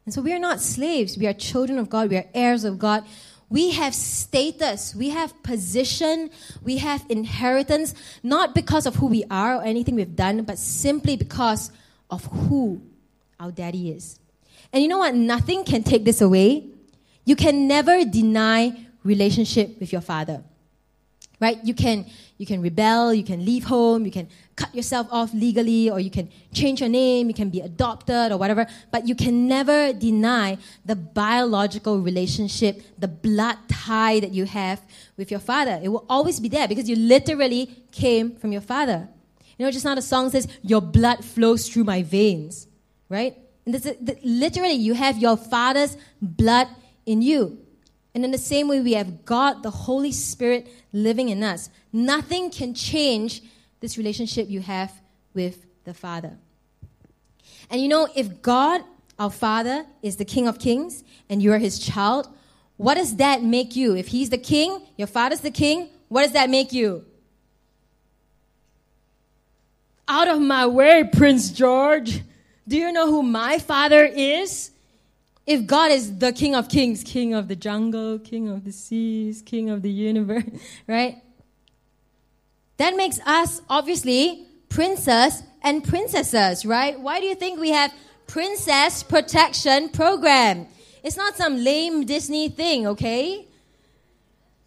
[0.05, 1.17] And so we are not slaves.
[1.17, 2.09] We are children of God.
[2.09, 3.05] We are heirs of God.
[3.51, 6.31] We have status, we have position,
[6.63, 11.17] we have inheritance, not because of who we are or anything we've done, but simply
[11.17, 11.69] because
[12.09, 12.81] of who
[13.41, 14.19] our daddy is.
[14.71, 15.15] And you know what?
[15.15, 16.65] Nothing can take this away.
[17.25, 20.43] You can never deny relationship with your father
[21.41, 21.59] right?
[21.63, 22.05] You can,
[22.37, 26.11] you can rebel, you can leave home, you can cut yourself off legally, or you
[26.11, 30.59] can change your name, you can be adopted or whatever, but you can never deny
[30.85, 34.79] the biological relationship, the blood tie that you have
[35.17, 35.79] with your father.
[35.83, 39.09] It will always be there because you literally came from your father.
[39.57, 42.67] You know, just now the song says, Your blood flows through my veins,
[43.09, 43.35] right?
[43.65, 46.67] And this, literally, you have your father's blood
[47.05, 47.59] in you.
[48.13, 51.69] And in the same way, we have God, the Holy Spirit, living in us.
[51.93, 53.41] Nothing can change
[53.79, 54.91] this relationship you have
[55.33, 56.37] with the Father.
[57.69, 58.81] And you know, if God,
[59.17, 62.27] our Father, is the King of Kings and you are his child,
[62.81, 63.95] what does that make you?
[63.95, 67.05] If he's the king, your father's the king, what does that make you?
[70.07, 72.23] Out of my way, Prince George.
[72.67, 74.70] Do you know who my father is?
[75.45, 79.41] If God is the King of Kings, King of the jungle, King of the seas,
[79.41, 80.43] King of the universe,
[80.87, 81.21] right?
[82.77, 86.99] That makes us obviously princess and princesses, right?
[86.99, 87.93] Why do you think we have
[88.27, 90.67] princess protection program?
[91.03, 93.47] It's not some lame Disney thing, okay?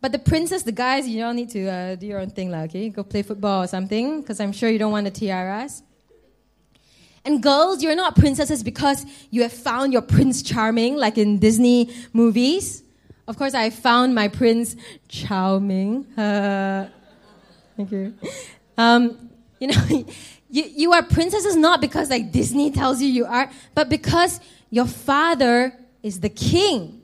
[0.00, 2.70] But the princess, the guys, you don't need to uh, do your own thing, like,
[2.70, 2.88] okay?
[2.90, 5.82] Go play football or something, because I'm sure you don't want the tiaras.
[7.24, 11.90] And girls, you're not princesses because you have found your Prince Charming, like in Disney
[12.12, 12.82] movies.
[13.26, 14.76] of course, I found my prince
[15.08, 16.04] charming.
[16.18, 16.90] Uh,
[17.76, 18.14] thank you.
[18.76, 19.82] Um, you know,
[20.50, 24.87] you, you are princesses not because like Disney tells you you are, but because your
[24.87, 27.00] father is the king.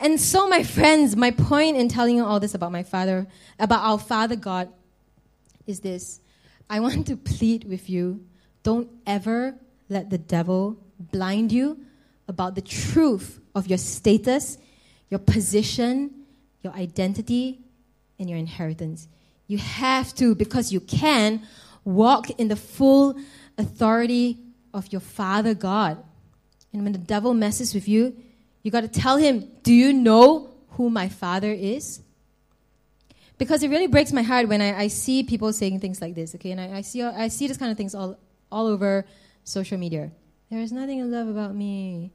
[0.00, 3.28] And so, my friends, my point in telling you all this about my father,
[3.60, 4.68] about our father God,
[5.64, 6.18] is this.
[6.68, 8.24] I want to plead with you
[8.62, 9.54] don't ever
[9.88, 11.78] let the devil blind you
[12.28, 14.58] about the truth of your status,
[15.10, 16.10] your position,
[16.62, 17.60] your identity,
[18.18, 19.08] and your inheritance.
[19.46, 21.42] You have to, because you can,
[21.84, 23.16] walk in the full
[23.58, 24.38] authority
[24.72, 26.02] of your Father God.
[26.72, 28.16] And when the devil messes with you,
[28.62, 32.00] you got to tell him, Do you know who my Father is?
[33.36, 36.34] Because it really breaks my heart when I, I see people saying things like this,
[36.36, 36.52] okay?
[36.52, 38.16] And I, I, see, I see this kind of things all,
[38.52, 39.06] all over
[39.44, 40.12] social media.
[40.50, 42.12] There is nothing to love about me.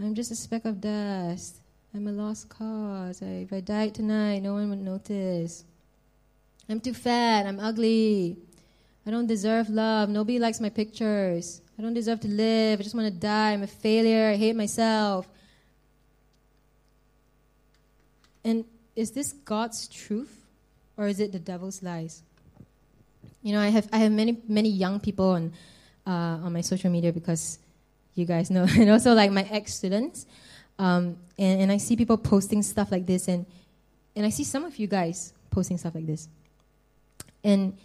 [0.00, 1.60] I'm just a speck of dust.
[1.94, 3.22] I'm a lost cause.
[3.22, 5.64] I, if I died tonight, no one would notice.
[6.68, 7.46] I'm too fat.
[7.46, 8.38] I'm ugly.
[9.06, 10.08] I don't deserve love.
[10.08, 11.60] Nobody likes my pictures.
[11.78, 12.80] I don't deserve to live.
[12.80, 13.52] I just want to die.
[13.52, 14.30] I'm a failure.
[14.30, 15.28] I hate myself.
[18.44, 18.64] And
[18.96, 20.46] is this God's truth
[20.96, 22.22] or is it the devil's lies?
[23.42, 25.52] You know, I have I have many many young people on
[26.06, 27.58] uh, on my social media because
[28.14, 30.26] you guys know, and also like my ex students,
[30.78, 33.46] um, and, and I see people posting stuff like this, and
[34.16, 36.28] and I see some of you guys posting stuff like this,
[37.42, 37.76] and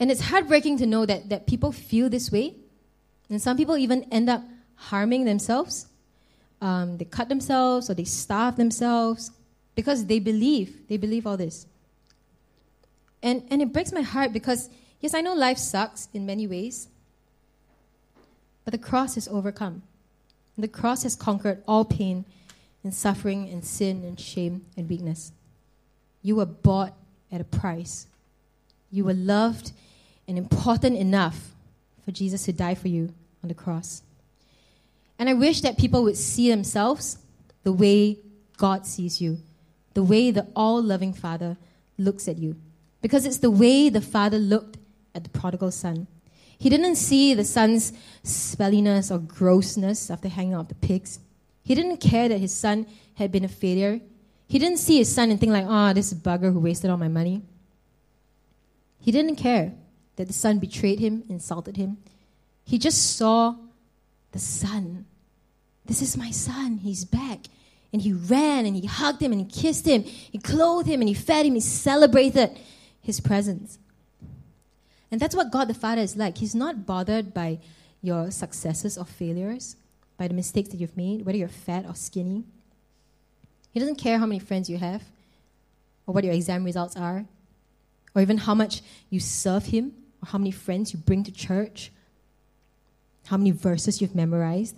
[0.00, 2.54] and it's heartbreaking to know that that people feel this way,
[3.28, 4.42] and some people even end up
[4.76, 5.86] harming themselves.
[6.60, 9.30] Um, they cut themselves or they starve themselves
[9.76, 11.66] because they believe they believe all this.
[13.22, 14.68] And and it breaks my heart because
[15.00, 16.88] yes, I know life sucks in many ways.
[18.68, 19.80] But the cross has overcome.
[20.58, 22.26] The cross has conquered all pain
[22.84, 25.32] and suffering and sin and shame and weakness.
[26.20, 26.92] You were bought
[27.32, 28.08] at a price.
[28.90, 29.72] You were loved
[30.26, 31.52] and important enough
[32.04, 34.02] for Jesus to die for you on the cross.
[35.18, 37.16] And I wish that people would see themselves
[37.62, 38.18] the way
[38.58, 39.38] God sees you,
[39.94, 41.56] the way the all loving Father
[41.96, 42.54] looks at you.
[43.00, 44.76] Because it's the way the Father looked
[45.14, 46.06] at the prodigal son.
[46.58, 47.92] He didn't see the son's
[48.24, 51.20] spelliness or grossness after hanging out with the pigs.
[51.62, 54.00] He didn't care that his son had been a failure.
[54.48, 57.08] He didn't see his son and think like, oh, this bugger who wasted all my
[57.08, 57.42] money.
[59.00, 59.72] He didn't care
[60.16, 61.98] that the son betrayed him, insulted him.
[62.64, 63.54] He just saw
[64.32, 65.06] the son.
[65.86, 66.78] This is my son.
[66.78, 67.46] He's back.
[67.92, 70.02] And he ran and he hugged him and he kissed him.
[70.02, 71.54] He clothed him and he fed him.
[71.54, 72.58] He celebrated
[73.00, 73.78] his presence.
[75.10, 76.38] And that's what God the Father is like.
[76.38, 77.58] He's not bothered by
[78.02, 79.76] your successes or failures,
[80.16, 82.44] by the mistakes that you've made, whether you're fat or skinny.
[83.72, 85.02] He doesn't care how many friends you have,
[86.06, 87.24] or what your exam results are,
[88.14, 89.92] or even how much you serve Him,
[90.22, 91.92] or how many friends you bring to church,
[93.26, 94.76] how many verses you've memorized.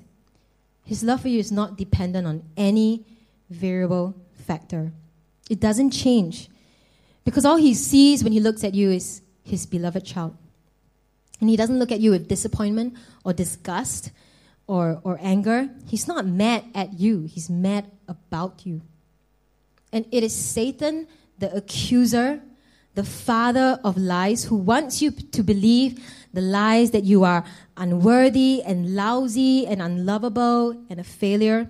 [0.85, 3.05] His love for you is not dependent on any
[3.49, 4.15] variable
[4.47, 4.93] factor.
[5.49, 6.49] It doesn't change.
[7.25, 10.37] Because all he sees when he looks at you is his beloved child.
[11.41, 14.11] And he doesn't look at you with disappointment or disgust
[14.67, 15.69] or, or anger.
[15.89, 18.83] He's not mad at you, he's mad about you.
[19.93, 21.09] And it is Satan,
[21.39, 22.41] the accuser,
[22.95, 27.45] the father of lies, who wants you to believe the lies that you are
[27.77, 31.69] unworthy and lousy and unlovable and a failure.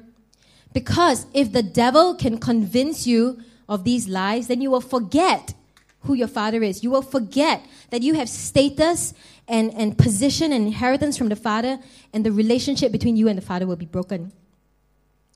[0.72, 5.54] Because if the devil can convince you of these lies, then you will forget
[6.02, 6.82] who your father is.
[6.82, 9.12] You will forget that you have status
[9.46, 11.78] and, and position and inheritance from the father,
[12.12, 14.32] and the relationship between you and the father will be broken.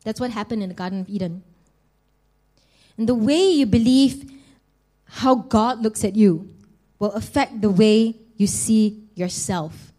[0.04, 1.42] That's what happened in the Garden of Eden.
[2.96, 4.30] And the way you believe
[5.06, 6.54] how God looks at you
[6.98, 9.92] will affect the way you see yourself.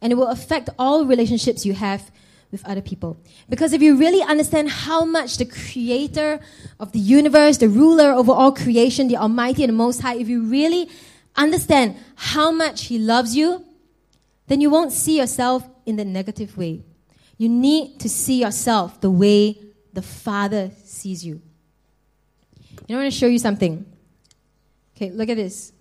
[0.00, 2.10] And it will affect all relationships you have
[2.50, 3.16] with other people.
[3.48, 6.40] Because if you really understand how much the creator
[6.80, 10.28] of the universe, the ruler over all creation, the Almighty and the Most High, if
[10.28, 10.88] you really
[11.36, 13.64] understand how much He loves you,
[14.46, 16.82] then you won't see yourself in the negative way.
[17.36, 19.58] You need to see yourself the way
[19.92, 21.40] the Father sees you.
[22.88, 23.84] And I want to show you something.
[24.96, 25.72] Okay, look at this.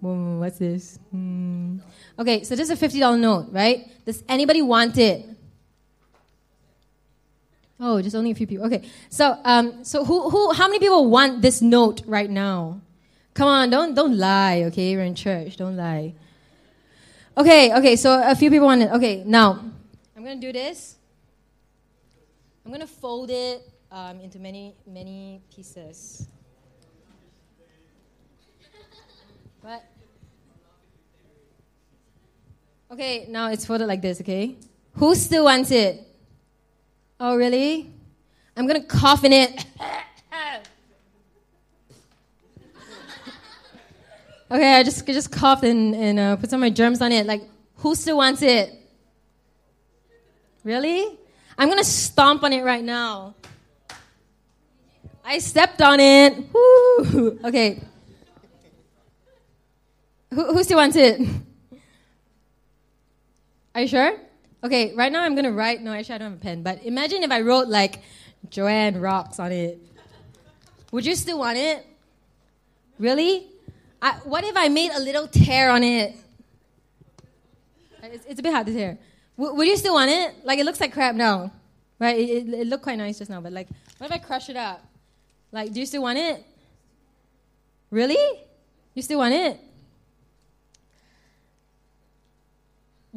[0.00, 0.98] What's this?
[1.10, 1.78] Hmm.
[2.18, 3.90] Okay, so this is a $50 note, right?
[4.04, 5.26] Does anybody want it?
[7.80, 8.66] Oh, just only a few people.
[8.66, 12.80] Okay, so um, so who who how many people want this note right now?
[13.34, 14.64] Come on, don't don't lie.
[14.64, 15.56] Okay, we're in church.
[15.56, 16.12] Don't lie.
[17.36, 17.94] Okay, okay.
[17.94, 18.90] So a few people want it.
[18.90, 19.62] Okay, now
[20.16, 20.96] I'm gonna do this.
[22.66, 26.28] I'm to fold it um, into many, many pieces.
[29.60, 29.84] What?
[32.90, 34.56] Okay, now it's folded like this, okay?
[34.94, 36.02] Who still wants it?
[37.20, 37.92] Oh, really?
[38.56, 39.64] I'm gonna cough in it.
[44.50, 47.26] okay, I just just coughed and, and uh, put some of my germs on it.
[47.26, 47.42] Like,
[47.76, 48.72] who still wants it?
[50.64, 51.18] Really?
[51.56, 53.34] I'm gonna stomp on it right now.
[55.24, 56.36] I stepped on it.
[56.52, 57.38] Woo!
[57.44, 57.82] Okay.
[60.34, 61.20] Who, who still wants it?
[63.74, 64.18] Are you sure?
[64.62, 65.82] Okay, right now I'm gonna write.
[65.82, 66.62] No, actually, I don't have a pen.
[66.62, 68.02] But imagine if I wrote like
[68.50, 69.78] Joanne rocks on it.
[70.90, 71.86] Would you still want it?
[72.98, 73.46] Really?
[74.00, 76.16] I, what if I made a little tear on it?
[78.02, 78.98] It's, it's a bit hard to tear.
[79.36, 80.34] W- would you still want it?
[80.44, 81.52] Like it looks like crap now,
[81.98, 82.18] right?
[82.18, 83.68] It, it, it looked quite nice just now, but like,
[83.98, 84.84] what if I crush it up?
[85.52, 86.44] Like, do you still want it?
[87.90, 88.40] Really?
[88.94, 89.60] You still want it?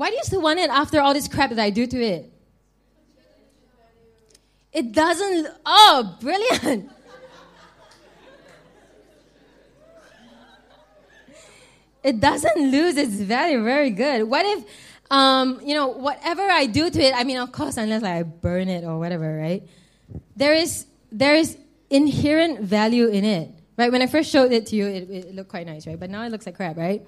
[0.02, 2.34] Why do you still want it after all this crap that I do to it?
[4.74, 5.48] It doesn't.
[5.64, 6.90] Oh, brilliant.
[12.04, 13.64] it doesn't lose its value.
[13.64, 14.24] Very good.
[14.24, 14.64] What if,
[15.12, 18.24] um, you know, whatever I do to it, I mean, of course, unless like, I
[18.24, 19.62] burn it or whatever, right?
[20.36, 21.60] There is, there is
[21.92, 23.92] inherent value in it, right?
[23.92, 26.00] When I first showed it to you, it, it looked quite nice, right?
[26.00, 27.06] But now it looks like crap, right?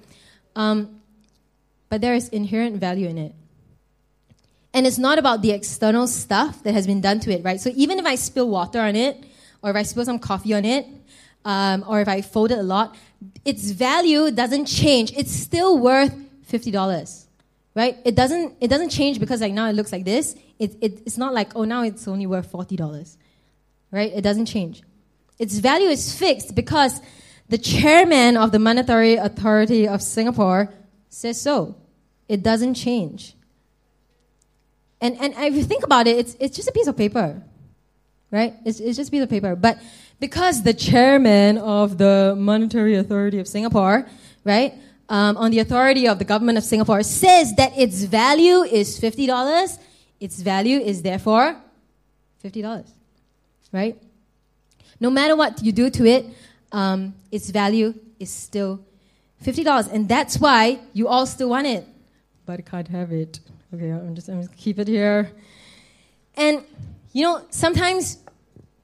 [0.56, 1.00] Um,
[1.94, 3.36] but there is inherent value in it.
[4.74, 7.62] And it's not about the external stuff that has been done to it, right?
[7.62, 9.24] So even if I spill water on it,
[9.62, 10.88] or if I spill some coffee on it,
[11.46, 12.96] um, or if I fold it a lot,
[13.46, 15.14] its value doesn't change.
[15.16, 17.28] It's still worth fifty dollars,
[17.76, 17.96] right?
[18.04, 18.56] It doesn't.
[18.60, 20.36] It doesn't change because like now it looks like this.
[20.58, 23.20] It, it, it's not like oh now it's only worth forty dollars,
[23.91, 24.12] right?
[24.12, 24.82] It doesn't change.
[25.38, 27.00] Its value is fixed because
[27.50, 30.74] the chairman of the Monetary Authority of Singapore
[31.14, 31.76] says so.
[32.34, 33.36] It doesn't change.
[34.99, 37.39] And, and if you think about it, it's, it's just a piece of paper,
[38.31, 38.55] right?
[38.65, 39.55] It's, it's just a piece of paper.
[39.55, 39.77] But
[40.19, 44.07] because the chairman of the Monetary Authority of Singapore,
[44.43, 44.73] right,
[45.09, 49.77] um, on the authority of the government of Singapore, says that its value is $50,
[50.19, 51.55] its value is therefore
[52.43, 52.84] $50,
[53.71, 53.95] right?
[54.99, 56.25] No matter what you do to it,
[56.71, 58.84] um, its value is still
[59.43, 59.93] $50.
[59.93, 61.86] And that's why you all still want it,
[62.46, 63.39] but can't have it.
[63.74, 65.32] Okay, I'm just, I'm just keep it here.
[66.36, 66.64] And,
[67.12, 68.18] you know, sometimes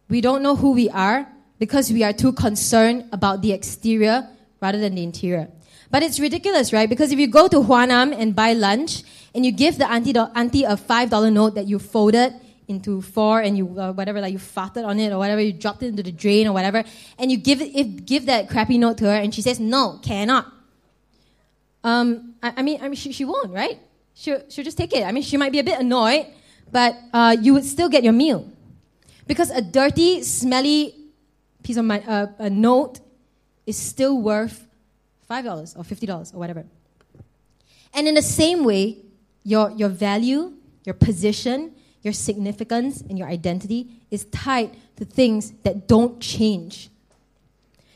[0.10, 1.28] we don't know who we are
[1.60, 4.28] because we are too concerned about the exterior
[4.62, 5.50] rather than the interior.
[5.92, 6.88] But it's ridiculous, right?
[6.88, 9.04] Because if you go to Huanam and buy lunch
[9.34, 12.34] and you give the auntie, auntie a $5 note that you folded
[12.68, 15.82] into four and you, uh, whatever, like you farted on it or whatever, you dropped
[15.82, 16.84] it into the drain or whatever,
[17.18, 20.54] and you give, it, give that crappy note to her and she says, no, cannot.
[21.84, 23.80] Um, I, I mean, I mean she, she won't, right?
[24.20, 25.04] she'll, she'll just take it.
[25.04, 26.28] I mean, she might be a bit annoyed,
[26.72, 28.52] but uh, you would still get your meal.
[29.26, 30.96] Because a dirty, smelly
[31.64, 33.00] piece of my, uh, a note
[33.66, 34.68] is still worth
[35.30, 36.66] $5 or $50 or whatever.
[37.94, 38.98] And in the same way,
[39.44, 45.88] your, your value, your position, your significance, and your identity is tied to things that
[45.88, 46.90] don't change.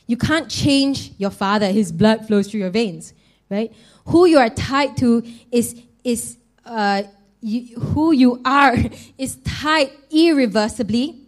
[0.07, 3.13] You can't change your father, his blood flows through your veins,
[3.49, 3.71] right?
[4.05, 7.03] Who you are tied to is is uh,
[7.41, 8.75] you, who you are
[9.17, 11.19] is tied irreversibly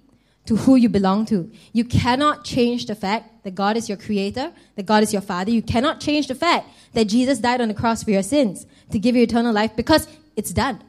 [0.45, 1.51] to who you belong to.
[1.73, 5.51] You cannot change the fact that God is your creator, that God is your father.
[5.51, 8.99] You cannot change the fact that Jesus died on the cross for your sins to
[8.99, 10.83] give you eternal life because it's done.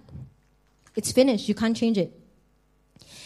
[0.95, 1.49] It's finished.
[1.49, 2.13] You can't change it.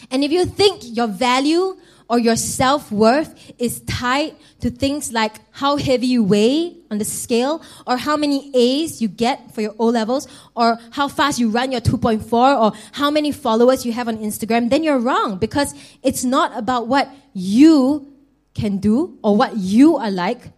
[0.09, 1.77] And if you think your value
[2.11, 7.05] or your self worth is tied to things like how heavy you weigh on the
[7.05, 11.49] scale, or how many A's you get for your O levels, or how fast you
[11.49, 15.73] run your 2.4, or how many followers you have on Instagram, then you're wrong because
[16.03, 18.11] it's not about what you
[18.53, 20.51] can do or what you are like,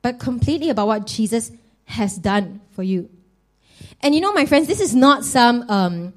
[0.00, 1.50] but completely about what Jesus
[1.86, 3.10] has done for you.
[4.00, 5.68] And you know, my friends, this is not some.
[5.68, 6.14] Um,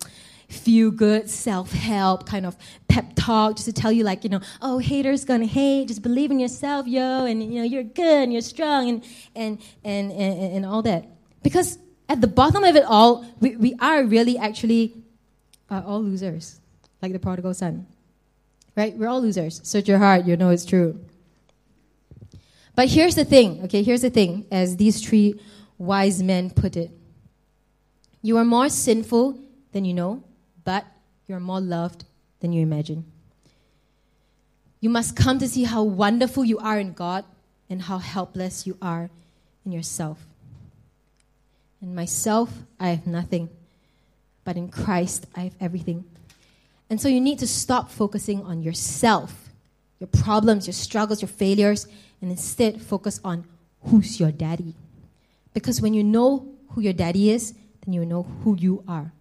[0.50, 4.41] feel good self help kind of pep talk just to tell you like you know
[4.62, 8.34] oh haters gonna hate just believe in yourself yo and you know you're good and
[8.34, 9.04] you're strong and
[9.36, 11.06] and and and, and all that.
[11.43, 11.78] Because
[12.10, 14.95] at the bottom of it all we, we are really actually
[15.70, 16.60] uh, all losers
[17.02, 17.86] like the prodigal son
[18.76, 18.95] right?
[18.95, 19.60] We're all losers.
[19.64, 21.00] Search your heart you know it's true.
[22.76, 23.84] But here's the thing okay?
[23.84, 25.39] Here's the thing as these three
[25.78, 26.89] wise men put it.
[28.24, 29.39] You are more sinful
[29.74, 30.24] than you know
[30.70, 30.86] but
[31.28, 32.05] you're more loved
[32.41, 33.03] than you imagine.
[34.82, 37.26] You must come to see how wonderful you are in God
[37.72, 39.09] and how helpless you are
[39.65, 40.20] in yourself.
[41.82, 43.49] In myself, I have nothing,
[44.43, 46.05] but in Christ, I have everything.
[46.88, 49.49] And so you need to stop focusing on yourself,
[49.99, 51.88] your problems, your struggles, your failures,
[52.22, 53.43] and instead focus on
[53.86, 54.76] who's your daddy.
[55.51, 59.11] Because when you know who your daddy is, then you know who you are.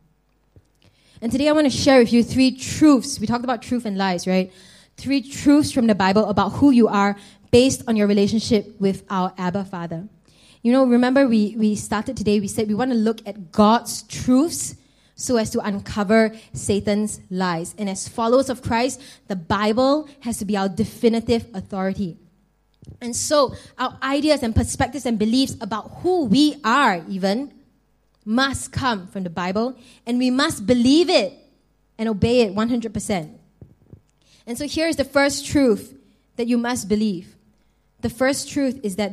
[1.20, 3.18] And today I want to share with you three truths.
[3.18, 4.52] We talked about truth and lies, right?
[4.96, 7.16] Three truths from the Bible about who you are
[7.50, 10.08] based on your relationship with our Abba Father.
[10.62, 14.02] You know, remember we, we started today, we said we want to look at God's
[14.02, 14.76] truths
[15.16, 17.74] so as to uncover Satan's lies.
[17.78, 22.16] And as followers of Christ, the Bible has to be our definitive authority.
[23.00, 27.52] And so, our ideas and perspectives and beliefs about who we are, even,
[28.28, 29.74] must come from the Bible,
[30.06, 31.32] and we must believe it
[31.96, 33.30] and obey it 100%.
[34.46, 35.96] And so, here is the first truth
[36.36, 37.34] that you must believe.
[38.02, 39.12] The first truth is that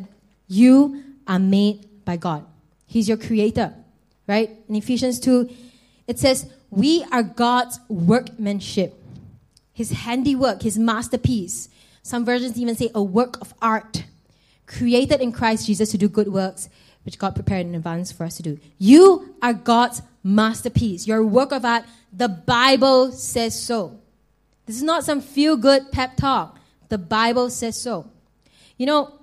[0.50, 2.46] you are made by God,
[2.86, 3.74] He's your creator,
[4.28, 4.52] right?
[4.68, 5.50] In Ephesians 2,
[6.08, 9.02] it says, We are God's workmanship,
[9.72, 11.70] His handiwork, His masterpiece.
[12.04, 14.04] Some versions even say a work of art,
[14.68, 16.68] created in Christ Jesus to do good works,
[17.06, 18.60] which God prepared in advance for us to do.
[18.78, 21.86] You are God's masterpiece, your work of art.
[22.12, 24.00] The Bible says so.
[24.66, 26.58] This is not some feel good pep talk.
[26.90, 28.10] The Bible says so.
[28.78, 29.14] You know,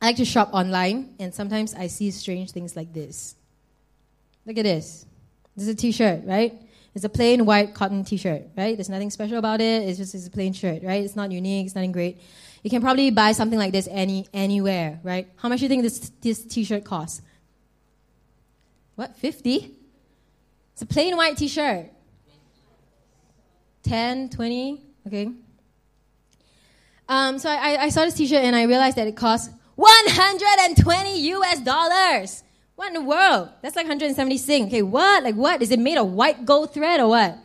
[0.00, 3.36] I like to shop online, and sometimes I see strange things like this.
[4.46, 5.06] Look at this.
[5.54, 6.54] This is a t shirt, right?
[6.94, 8.76] It's a plain white cotton t-shirt, right?
[8.76, 9.88] There's nothing special about it.
[9.88, 11.02] It's just it's a plain shirt, right?
[11.02, 11.66] It's not unique.
[11.66, 12.20] It's nothing great.
[12.62, 15.28] You can probably buy something like this any anywhere, right?
[15.36, 17.22] How much do you think this this t-shirt costs?
[18.94, 19.16] What?
[19.16, 19.72] Fifty?
[20.72, 21.86] It's a plain white t-shirt.
[23.82, 25.28] 10, 20, okay.
[27.08, 31.60] Um, so I, I saw this t-shirt and I realized that it costs 120 US
[31.60, 32.44] dollars.
[32.76, 33.50] What in the world?
[33.60, 34.66] That's like 170 sing.
[34.66, 35.24] Okay, what?
[35.24, 35.62] Like what?
[35.62, 37.36] Is it made of white gold thread or what?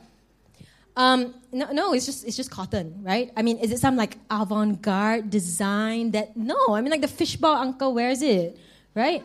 [0.97, 3.31] Um, no, no, it's just it's just cotton, right?
[3.37, 6.35] I mean, is it some like avant-garde design that?
[6.35, 8.57] No, I mean like the fishball uncle wears it,
[8.95, 9.23] right?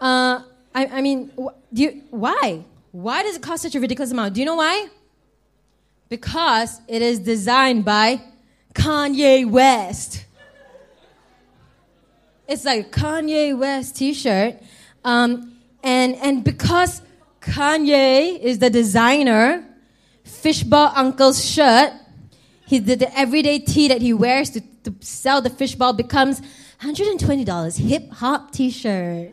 [0.00, 0.40] Uh,
[0.74, 1.30] I, I mean,
[1.72, 2.64] do you, why?
[2.92, 4.34] Why does it cost such a ridiculous amount?
[4.34, 4.88] Do you know why?
[6.08, 8.22] Because it is designed by
[8.74, 10.24] Kanye West.
[12.48, 14.56] It's like Kanye West T-shirt
[15.04, 17.02] um, and, and because
[17.40, 19.64] Kanye is the designer,
[20.42, 21.92] Fishball Uncle's shirt,
[22.66, 26.40] he, the, the everyday tee that he wears to, to sell the fishball becomes
[26.80, 29.32] $120 hip hop t shirt.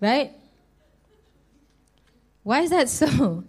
[0.00, 0.32] Right?
[2.42, 3.44] Why is that so?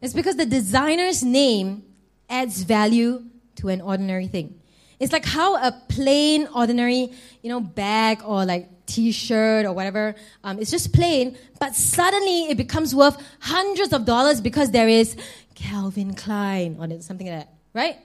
[0.00, 1.82] It's because the designer's name
[2.28, 3.24] adds value
[3.56, 4.60] to an ordinary thing.
[5.00, 7.12] It's like how a plain, ordinary,
[7.42, 10.16] you know, bag or like t-shirt or whatever.
[10.42, 15.16] Um, it's just plain, but suddenly it becomes worth hundreds of dollars because there is
[15.54, 17.96] Calvin Klein on it, something like that, right?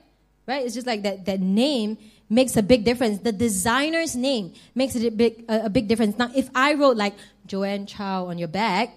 [0.46, 0.66] Right?
[0.66, 1.26] It's just like that.
[1.26, 1.98] That name
[2.30, 3.20] makes a big difference.
[3.20, 6.18] The designer's name makes it a big a, a big difference.
[6.18, 7.16] Now, if I wrote like
[7.46, 8.90] Joanne Chow on your bag,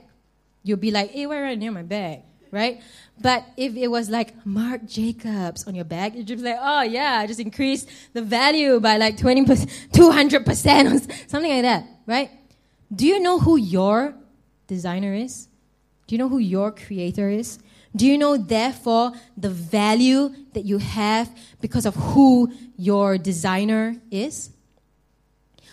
[0.64, 2.82] you'll be like, "Hey, why are you right near my bag?" Right?
[3.18, 6.82] But if it was like Marc Jacobs on your bag, you'd just be like, oh
[6.82, 9.46] yeah, I just increased the value by like 20%,
[9.90, 12.30] 200% or something like that, right?
[12.94, 14.14] Do you know who your
[14.66, 15.48] designer is?
[16.06, 17.58] Do you know who your creator is?
[17.94, 24.50] Do you know, therefore, the value that you have because of who your designer is?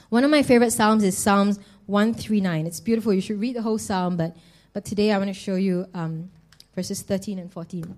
[0.09, 2.65] One of my favorite Psalms is Psalms 139.
[2.65, 3.13] It's beautiful.
[3.13, 4.37] You should read the whole Psalm, but,
[4.71, 6.29] but today I want to show you um,
[6.75, 7.95] verses 13 and 14.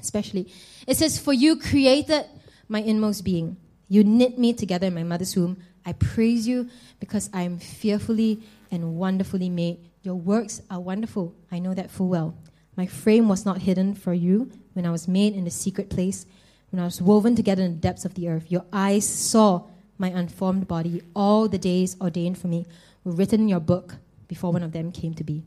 [0.00, 0.52] Especially,
[0.86, 2.26] it says, For you created
[2.68, 3.56] my inmost being.
[3.88, 5.58] You knit me together in my mother's womb.
[5.84, 6.68] I praise you
[7.00, 9.78] because I am fearfully and wonderfully made.
[10.02, 11.34] Your works are wonderful.
[11.50, 12.36] I know that full well.
[12.76, 16.26] My frame was not hidden for you when I was made in the secret place,
[16.70, 18.50] when I was woven together in the depths of the earth.
[18.50, 19.62] Your eyes saw
[19.98, 21.02] my unformed body.
[21.14, 22.66] All the days ordained for me
[23.04, 23.94] were written in your book
[24.28, 25.44] before one of them came to be.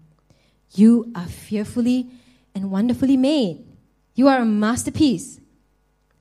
[0.74, 2.10] You are fearfully
[2.54, 3.66] and wonderfully made.
[4.16, 5.40] You are a masterpiece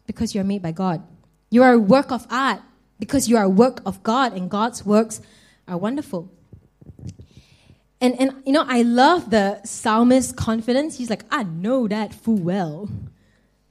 [0.07, 1.03] because you are made by God.
[1.51, 2.61] You are a work of art
[2.99, 5.21] because you are a work of God, and God's works
[5.67, 6.31] are wonderful.
[8.01, 10.99] And, and you know, I love the psalmist's confidence.
[10.99, 12.89] He's like, I know that full well.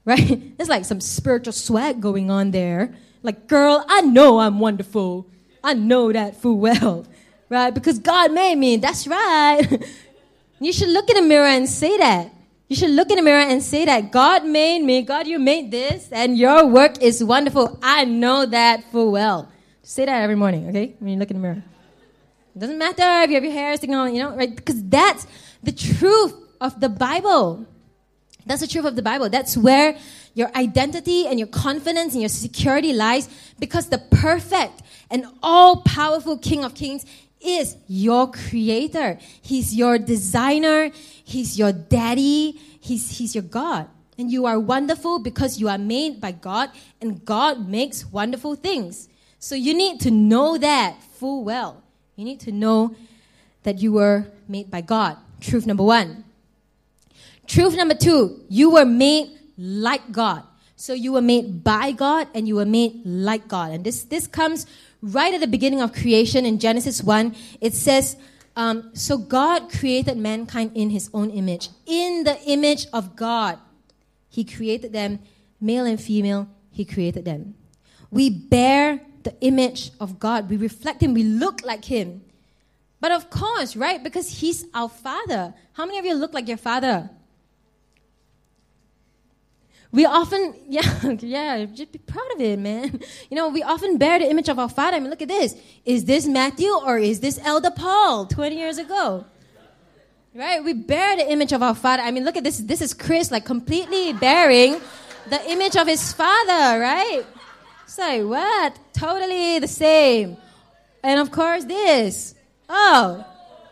[0.07, 0.57] Right?
[0.57, 2.95] There's like some spiritual swag going on there.
[3.23, 5.27] Like, girl, I know I'm wonderful.
[5.61, 7.05] I know that full well.
[7.49, 7.73] Right?
[7.73, 8.77] Because God made me.
[8.77, 9.65] That's right.
[10.59, 12.33] you should look in the mirror and say that.
[12.67, 15.71] You should look in the mirror and say that God made me, God, you made
[15.71, 17.79] this, and your work is wonderful.
[17.81, 19.49] I know that full well.
[19.83, 20.95] Say that every morning, okay?
[20.99, 21.63] When you look in the mirror.
[22.55, 24.53] It doesn't matter if you have your hair sticking on, you know, right?
[24.53, 25.25] Because that's
[25.63, 27.65] the truth of the Bible.
[28.45, 29.29] That's the truth of the Bible.
[29.29, 29.97] That's where
[30.33, 36.37] your identity and your confidence and your security lies because the perfect and all powerful
[36.37, 37.05] King of Kings
[37.41, 39.17] is your creator.
[39.41, 40.91] He's your designer.
[41.23, 42.51] He's your daddy.
[42.79, 43.87] He's, he's your God.
[44.17, 46.71] And you are wonderful because you are made by God
[47.01, 49.09] and God makes wonderful things.
[49.39, 51.83] So you need to know that full well.
[52.15, 52.95] You need to know
[53.63, 55.17] that you were made by God.
[55.39, 56.23] Truth number one.
[57.45, 60.43] Truth number two, you were made like God.
[60.75, 63.71] So you were made by God and you were made like God.
[63.71, 64.65] And this, this comes
[65.01, 67.35] right at the beginning of creation in Genesis 1.
[67.61, 68.17] It says,
[68.55, 71.69] um, So God created mankind in his own image.
[71.85, 73.59] In the image of God,
[74.29, 75.19] he created them,
[75.59, 77.55] male and female, he created them.
[78.11, 80.49] We bear the image of God.
[80.49, 81.13] We reflect him.
[81.13, 82.21] We look like him.
[82.99, 84.03] But of course, right?
[84.03, 85.53] Because he's our father.
[85.73, 87.09] How many of you look like your father?
[89.91, 92.99] We often, yeah, yeah, just be proud of it, man.
[93.29, 94.97] You know, we often bear the image of our father.
[94.97, 95.55] I mean, look at this.
[95.85, 99.25] Is this Matthew or is this Elder Paul 20 years ago?
[100.33, 100.63] Right?
[100.63, 102.03] We bear the image of our father.
[102.03, 102.59] I mean, look at this.
[102.59, 104.79] This is Chris, like completely bearing
[105.29, 107.23] the image of his father, right?
[107.87, 108.77] So, what?
[108.93, 110.37] Totally the same.
[111.03, 112.35] And of course, this.
[112.69, 113.25] Oh,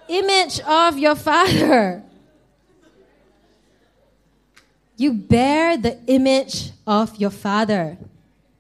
[0.08, 2.04] image of your father.
[4.98, 7.98] You bear the image of your Father.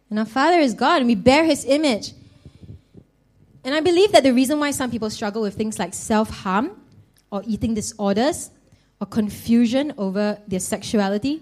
[0.09, 2.13] And our Father is God, and we bear His image.
[3.63, 6.79] And I believe that the reason why some people struggle with things like self harm
[7.31, 8.51] or eating disorders
[8.99, 11.41] or confusion over their sexuality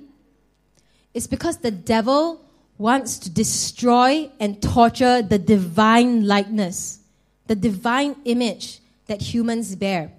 [1.14, 2.44] is because the devil
[2.78, 7.00] wants to destroy and torture the divine likeness,
[7.48, 10.12] the divine image that humans bear.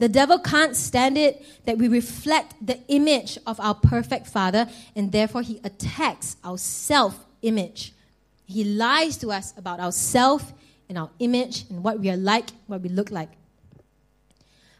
[0.00, 5.12] The devil can't stand it that we reflect the image of our perfect Father, and
[5.12, 7.92] therefore he attacks our self image.
[8.46, 10.54] He lies to us about ourself
[10.88, 13.28] and our image and what we are like, what we look like.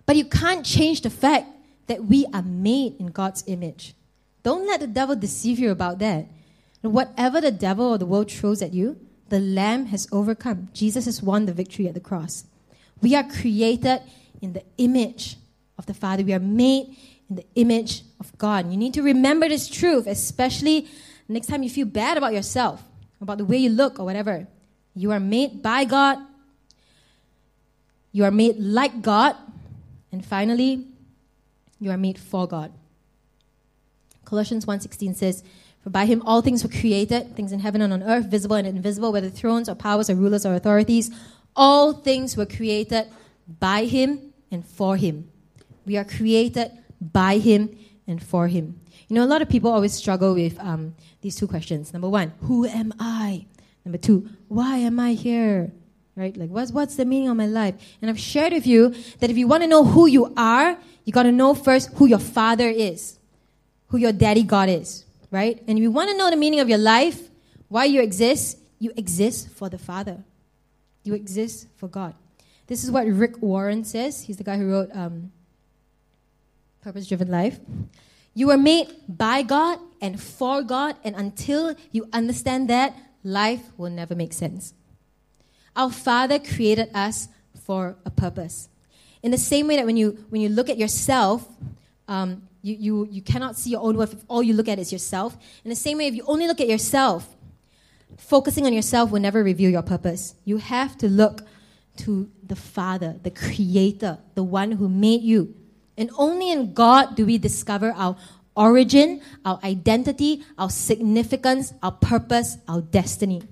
[0.06, 1.48] But you can't change the fact
[1.86, 3.94] that we are made in God's image.
[4.42, 6.28] Don't let the devil deceive you about that.
[6.80, 8.98] Whatever the devil or the world throws at you,
[9.28, 10.70] the Lamb has overcome.
[10.72, 12.44] Jesus has won the victory at the cross.
[13.02, 14.00] We are created
[14.40, 15.36] in the image
[15.78, 16.22] of the Father.
[16.22, 16.96] We are made
[17.28, 18.70] in the image of God.
[18.70, 20.88] You need to remember this truth, especially
[21.28, 22.82] next time you feel bad about yourself,
[23.20, 24.46] about the way you look or whatever.
[24.94, 26.18] You are made by God.
[28.12, 29.36] You are made like God.
[30.12, 30.86] And finally,
[31.78, 32.72] you are made for God.
[34.24, 35.42] Colossians 1:16 says,
[35.82, 38.66] "For by him all things were created, things in heaven and on earth, visible and
[38.66, 41.10] invisible, whether thrones or powers or rulers or authorities,
[41.54, 43.06] all things were created
[43.58, 45.30] by him and for Him.
[45.86, 47.76] We are created by Him
[48.06, 48.80] and for Him.
[49.08, 51.92] You know, a lot of people always struggle with um, these two questions.
[51.92, 53.46] Number one, who am I?
[53.84, 55.72] Number two, why am I here?
[56.16, 56.36] Right?
[56.36, 57.74] Like, what's, what's the meaning of my life?
[58.02, 61.12] And I've shared with you that if you want to know who you are, you
[61.12, 63.18] got to know first who your father is,
[63.88, 65.62] who your daddy God is, right?
[65.66, 67.30] And if you want to know the meaning of your life,
[67.68, 70.24] why you exist, you exist for the Father.
[71.04, 72.14] You exist for God.
[72.70, 74.22] This is what Rick Warren says.
[74.22, 75.32] He's the guy who wrote um,
[76.80, 77.58] Purpose Driven Life.
[78.32, 83.90] You were made by God and for God, and until you understand that, life will
[83.90, 84.72] never make sense.
[85.74, 87.26] Our Father created us
[87.66, 88.68] for a purpose.
[89.24, 91.48] In the same way that when you, when you look at yourself,
[92.06, 94.92] um, you, you, you cannot see your own worth if all you look at is
[94.92, 95.36] yourself.
[95.64, 97.34] In the same way, if you only look at yourself,
[98.16, 100.36] focusing on yourself will never reveal your purpose.
[100.44, 101.42] You have to look
[101.96, 105.54] to the Father, the Creator, the one who made you.
[105.96, 108.16] And only in God do we discover our
[108.56, 113.42] origin, our identity, our significance, our purpose, our destiny.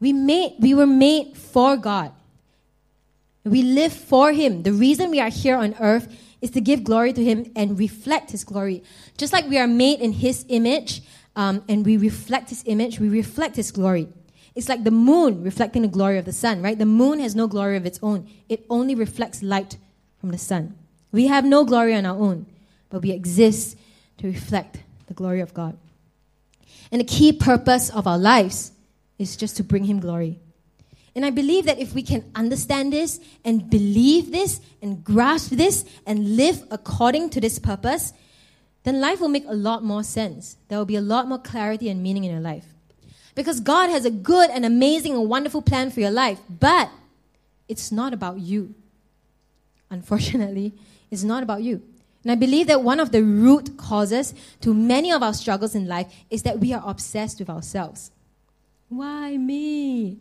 [0.00, 2.12] We, made, we were made for God.
[3.42, 4.64] We live for Him.
[4.64, 8.32] The reason we are here on earth is to give glory to Him and reflect
[8.32, 8.82] His glory.
[9.16, 11.02] Just like we are made in His image
[11.36, 14.08] um, and we reflect His image, we reflect His glory.
[14.54, 16.78] It's like the moon reflecting the glory of the sun, right?
[16.78, 19.76] The moon has no glory of its own, it only reflects light
[20.20, 20.76] from the sun.
[21.12, 22.46] We have no glory on our own,
[22.90, 23.76] but we exist
[24.18, 25.76] to reflect the glory of God.
[26.90, 28.72] And the key purpose of our lives
[29.18, 30.38] is just to bring Him glory.
[31.14, 35.84] And I believe that if we can understand this and believe this and grasp this
[36.06, 38.12] and live according to this purpose,
[38.82, 40.56] then life will make a lot more sense.
[40.68, 42.73] There will be a lot more clarity and meaning in your life.
[43.34, 46.90] Because God has a good and amazing and wonderful plan for your life, but
[47.68, 48.74] it's not about you.
[49.90, 50.72] Unfortunately,
[51.10, 51.82] it's not about you.
[52.22, 55.86] And I believe that one of the root causes to many of our struggles in
[55.86, 58.10] life is that we are obsessed with ourselves.
[58.88, 60.18] Why me?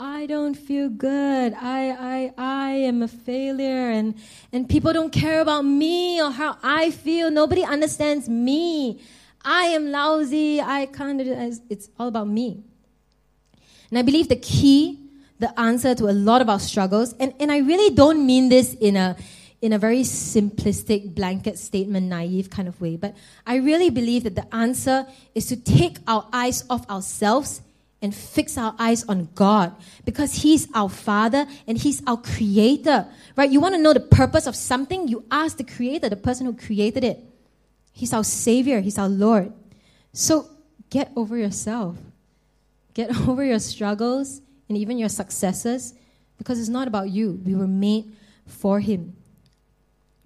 [0.00, 1.54] I don't feel good.
[1.54, 4.14] I, I, I am a failure and,
[4.52, 7.30] and people don't care about me or how I feel.
[7.30, 9.00] Nobody understands me.
[9.44, 10.60] I am lousy.
[10.60, 12.64] I can't, it's all about me.
[13.90, 14.98] And I believe the key,
[15.38, 18.74] the answer to a lot of our struggles, and, and I really don't mean this
[18.74, 19.16] in a,
[19.60, 23.14] in a very simplistic blanket statement, naive kind of way, but
[23.46, 27.62] I really believe that the answer is to take our eyes off ourselves
[28.02, 29.74] and fix our eyes on God
[30.04, 33.06] because He's our Father and He's our Creator.
[33.34, 33.50] Right?
[33.50, 35.08] You want to know the purpose of something?
[35.08, 37.24] You ask the Creator, the person who created it.
[37.94, 39.52] He's our Savior, He's our Lord.
[40.12, 40.50] So
[40.90, 41.96] get over yourself.
[42.92, 45.94] Get over your struggles and even your successes
[46.36, 47.40] because it's not about you.
[47.44, 48.12] We were made
[48.46, 49.16] for Him.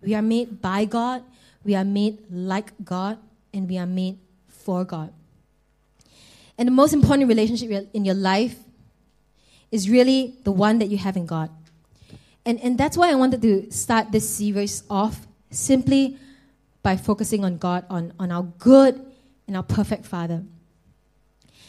[0.02, 1.22] We are made by God,
[1.62, 3.18] we are made like God,
[3.52, 5.12] and we are made for God.
[6.56, 8.56] And the most important relationship in your life
[9.70, 11.50] is really the one that you have in God.
[12.46, 16.16] And, and that's why I wanted to start this series off simply
[16.82, 19.04] by focusing on God, on, on our good
[19.46, 20.44] and our perfect Father.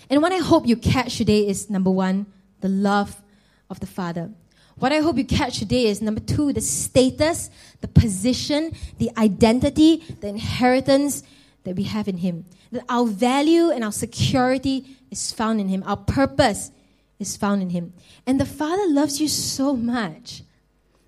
[0.10, 2.26] And what I hope you catch today is number one,
[2.62, 3.22] the love
[3.70, 4.32] of the Father.
[4.78, 7.49] What I hope you catch today is number two, the status,
[7.82, 11.24] the position, the identity, the inheritance
[11.66, 12.45] that we have in Him.
[12.72, 15.84] That our value and our security is found in Him.
[15.86, 16.72] Our purpose
[17.20, 17.93] is found in Him.
[18.26, 20.43] And the Father loves you so much.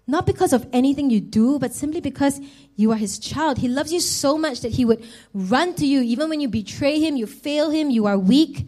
[0.06, 2.42] Not because of anything you do, but simply because
[2.82, 3.60] you are His child.
[3.60, 7.00] He loves you so much that He would run to you even when you betray
[7.00, 8.68] Him, you fail Him, you are weak.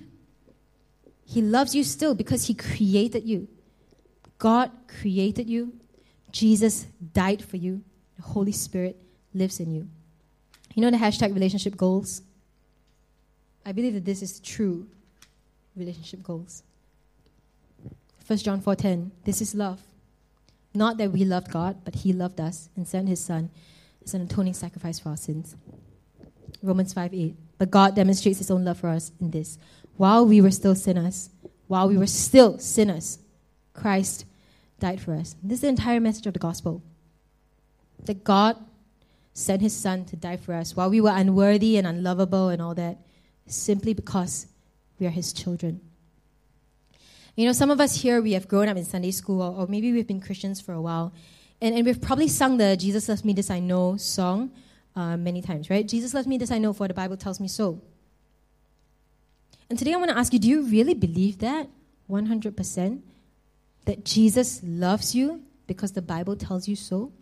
[1.25, 3.47] He loves you still because He created you.
[4.37, 5.73] God created you.
[6.31, 7.81] Jesus died for you.
[8.17, 8.97] The Holy Spirit
[9.33, 9.87] lives in you.
[10.75, 12.21] You know the hashtag relationship goals?
[13.65, 14.87] I believe that this is true
[15.75, 16.63] relationship goals.
[18.27, 19.81] 1 John 4:10 This is love.
[20.73, 23.51] Not that we loved God, but he loved us and sent his son
[24.05, 25.55] as an atoning sacrifice for our sins.
[26.61, 29.57] Romans 5:8 But God demonstrates his own love for us in this.
[29.97, 31.29] While we were still sinners,
[31.67, 33.19] while we were still sinners,
[33.73, 34.25] Christ
[34.79, 35.35] died for us.
[35.43, 36.81] This is the entire message of the gospel.
[38.05, 38.57] That God
[39.33, 42.75] sent his son to die for us while we were unworthy and unlovable and all
[42.75, 42.97] that,
[43.47, 44.47] simply because
[44.99, 45.81] we are his children.
[47.35, 49.67] You know, some of us here, we have grown up in Sunday school, or, or
[49.67, 51.13] maybe we've been Christians for a while,
[51.63, 54.51] and, and we've probably sung the Jesus Loves Me, This I Know song
[54.97, 55.87] uh, many times, right?
[55.87, 57.81] Jesus loves me, this I know, for the Bible tells me so.
[59.69, 61.69] And today I want to ask you do you really believe that
[62.11, 62.99] 100%?
[63.85, 67.13] That Jesus loves you because the Bible tells you so?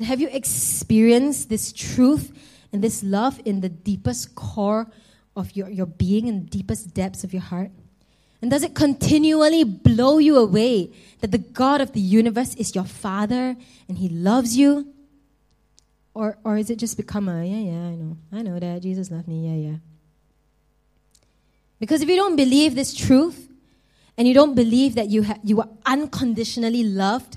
[0.00, 2.36] Have you experienced this truth
[2.72, 4.90] and this love in the deepest core
[5.36, 7.70] of your, your being and deepest depths of your heart?
[8.40, 12.84] And does it continually blow you away that the God of the universe is your
[12.84, 13.56] Father
[13.88, 14.94] and He loves you?
[16.14, 18.16] Or, or is it just become a, yeah, yeah, I know.
[18.32, 18.82] I know that.
[18.82, 19.46] Jesus loved me.
[19.48, 19.76] Yeah, yeah.
[21.80, 23.48] Because if you don't believe this truth
[24.16, 27.36] and you don't believe that you, ha- you are unconditionally loved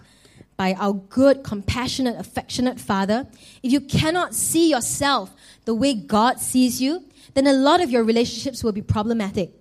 [0.57, 3.27] by our good, compassionate, affectionate Father,
[3.63, 5.31] if you cannot see yourself
[5.65, 9.51] the way God sees you, then a lot of your relationships will be problematic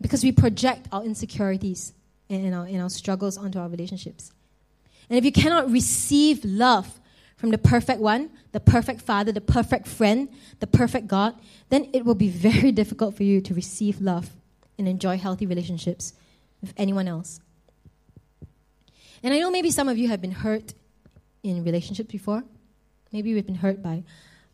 [0.00, 1.92] because we project our insecurities
[2.28, 4.32] and our, our struggles onto our relationships.
[5.08, 7.00] And if you cannot receive love
[7.36, 10.28] from the perfect one, the perfect Father, the perfect friend,
[10.60, 11.34] the perfect God,
[11.68, 14.30] then it will be very difficult for you to receive love
[14.78, 16.14] and enjoy healthy relationships
[16.60, 17.40] with anyone else.
[19.22, 20.74] And I know maybe some of you have been hurt
[21.42, 22.44] in relationships before.
[23.12, 24.02] Maybe we've been hurt by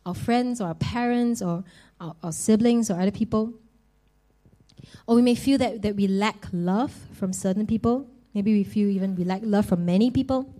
[0.05, 1.63] our friends or our parents or
[1.99, 3.53] our, our siblings or other people.
[5.07, 8.07] Or we may feel that, that we lack love from certain people.
[8.33, 10.53] Maybe we feel even we lack love from many people.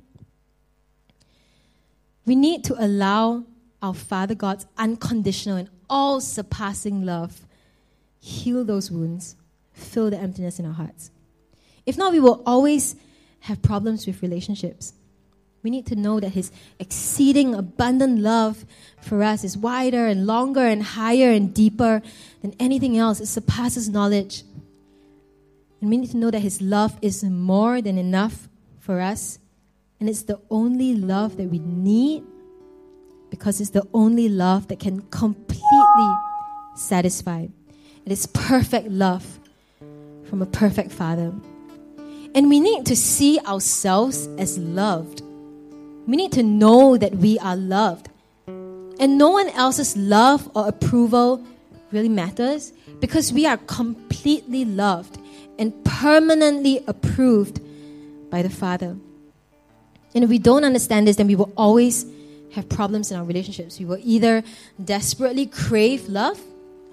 [2.26, 3.46] We need to allow
[3.82, 7.42] our Father God's unconditional and all surpassing love
[8.20, 9.36] heal those wounds,
[9.74, 11.10] fill the emptiness in our hearts.
[11.86, 12.96] If not, we will always
[13.42, 14.94] have problems with relationships.
[15.64, 18.66] We need to know that His exceeding abundant love
[19.02, 22.02] for us is wider and longer and higher and deeper
[22.42, 23.20] than anything else.
[23.20, 24.44] It surpasses knowledge.
[25.80, 28.48] And we need to know that His love is more than enough
[28.80, 29.40] for us.
[30.00, 32.24] And it's the only love that we need
[33.30, 36.12] because it's the only love that can completely
[36.76, 37.48] satisfy.
[38.06, 39.40] It is perfect love
[40.26, 41.34] from a perfect Father.
[42.34, 45.22] And we need to see ourselves as loved.
[46.08, 48.10] We need to know that we are loved.
[48.48, 51.44] And no one else's love or approval
[51.92, 55.18] really matters because we are completely loved
[55.58, 57.62] and permanently approved
[58.30, 58.96] by the Father.
[60.14, 62.06] And if we don't understand this, then we will always
[62.54, 63.80] have problems in our relationships.
[63.80, 64.44] We will either
[64.84, 66.40] desperately crave love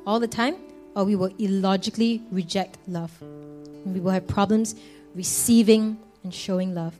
[0.06, 0.56] all the time,
[0.94, 3.12] or we will illogically reject love.
[3.20, 4.74] And we will have problems
[5.14, 6.94] receiving and showing love.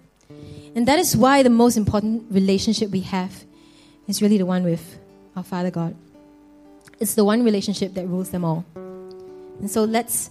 [0.75, 3.45] And that is why the most important relationship we have
[4.07, 4.99] is really the one with
[5.37, 5.95] our Father God.
[7.01, 8.65] It's the one relationship that rules them all.
[9.61, 10.31] And so let's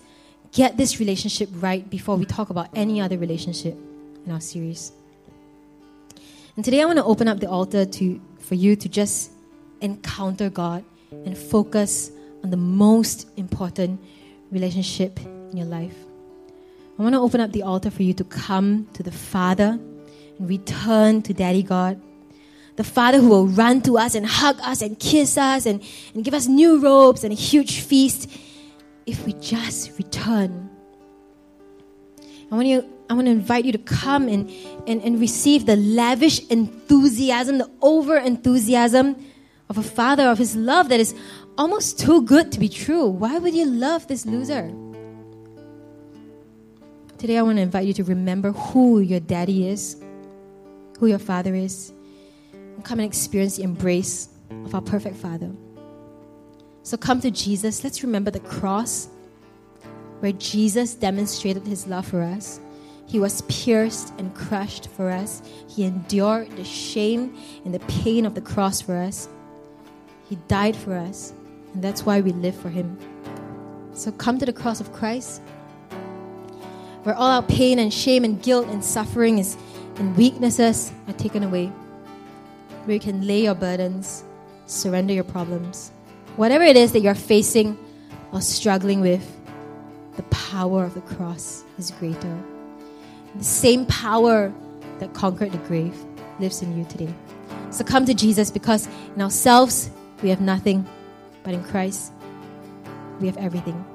[0.52, 3.78] get this relationship right before we talk about any other relationship
[4.26, 4.92] in our series.
[6.56, 9.32] And today I want to open up the altar to for you to just
[9.82, 12.12] encounter God and focus
[12.44, 14.00] on the most important
[14.52, 15.96] relationship in your life.
[16.98, 19.80] I want to open up the altar for you to come to the Father
[20.38, 22.02] and return to Daddy God.
[22.76, 25.84] The Father who will run to us and hug us and kiss us and,
[26.14, 28.30] and give us new robes and a huge feast
[29.06, 30.70] if we just return.
[32.52, 34.50] I want, you, I want to invite you to come and,
[34.88, 39.16] and, and receive the lavish enthusiasm, the over enthusiasm
[39.70, 41.16] of a father, of his love that is
[41.58, 43.08] almost too good to be true.
[43.08, 44.72] Why would you love this loser?
[47.18, 49.98] Today, I want to invite you to remember who your daddy is,
[51.00, 51.94] who your father is,
[52.54, 54.30] and come and experience the embrace
[54.66, 55.52] of our perfect father.
[56.84, 57.84] So come to Jesus.
[57.84, 59.10] Let's remember the cross
[60.20, 62.60] where Jesus demonstrated his love for us.
[63.06, 65.42] He was pierced and crushed for us.
[65.70, 69.30] He endured the shame and the pain of the cross for us.
[70.30, 71.34] He died for us,
[71.74, 72.98] and that's why we live for him.
[73.94, 75.42] So come to the cross of Christ
[77.08, 79.56] where all our pain and shame and guilt and suffering is,
[80.00, 81.68] and weaknesses are taken away,
[82.86, 84.24] where you can lay your burdens,
[84.66, 85.92] surrender your problems.
[86.36, 87.78] Whatever it is that you're facing
[88.32, 89.26] or struggling with,
[90.16, 92.38] the power of the cross is greater.
[93.36, 94.54] The same power
[95.00, 95.96] that conquered the grave
[96.40, 97.14] lives in you today.
[97.70, 99.90] So come to Jesus because in ourselves
[100.22, 100.88] we have nothing,
[101.44, 102.14] but in Christ
[103.20, 103.86] we have everything.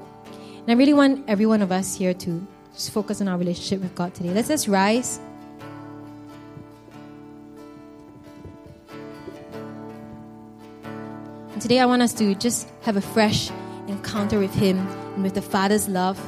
[0.59, 3.81] And I really want every one of us here to just focus on our relationship
[3.81, 4.29] with God today.
[4.29, 5.19] Let's just rise.
[11.63, 13.49] Today I want us to just have a fresh
[13.87, 14.85] encounter with Him
[15.15, 16.19] and with the Father's love.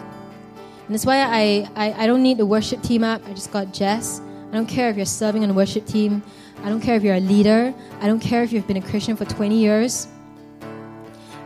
[0.85, 3.21] And that's why I, I, I don't need the worship team up.
[3.27, 4.21] I just got Jess.
[4.49, 6.23] I don't care if you're serving on the worship team.
[6.63, 7.73] I don't care if you're a leader.
[7.99, 10.07] I don't care if you've been a Christian for 20 years.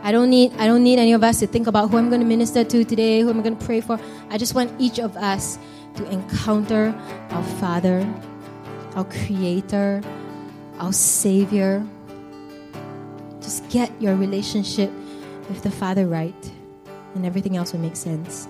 [0.04, 2.20] I don't need I don't need any of us to think about who I'm going
[2.20, 3.98] to minister to today, who I'm going to pray for.
[4.28, 5.58] I just want each of us
[5.96, 6.94] to encounter
[7.30, 8.08] our Father,
[8.94, 10.00] our creator,
[10.78, 11.84] our savior.
[13.50, 14.92] Just get your relationship
[15.48, 16.52] with the Father right,
[17.16, 18.46] and everything else will make sense.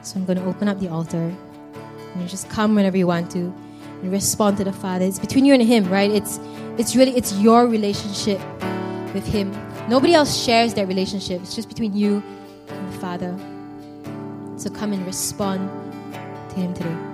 [0.00, 1.18] So I'm going to open up the altar.
[1.18, 3.54] And you just come whenever you want to
[4.00, 5.04] and respond to the Father.
[5.04, 6.10] It's between you and him, right?
[6.10, 6.40] It's
[6.78, 8.40] it's really it's your relationship
[9.12, 9.52] with Him.
[9.86, 11.42] Nobody else shares that relationship.
[11.42, 12.22] It's just between you
[12.68, 13.38] and the Father.
[14.56, 15.68] So come and respond
[16.48, 17.07] to Him today.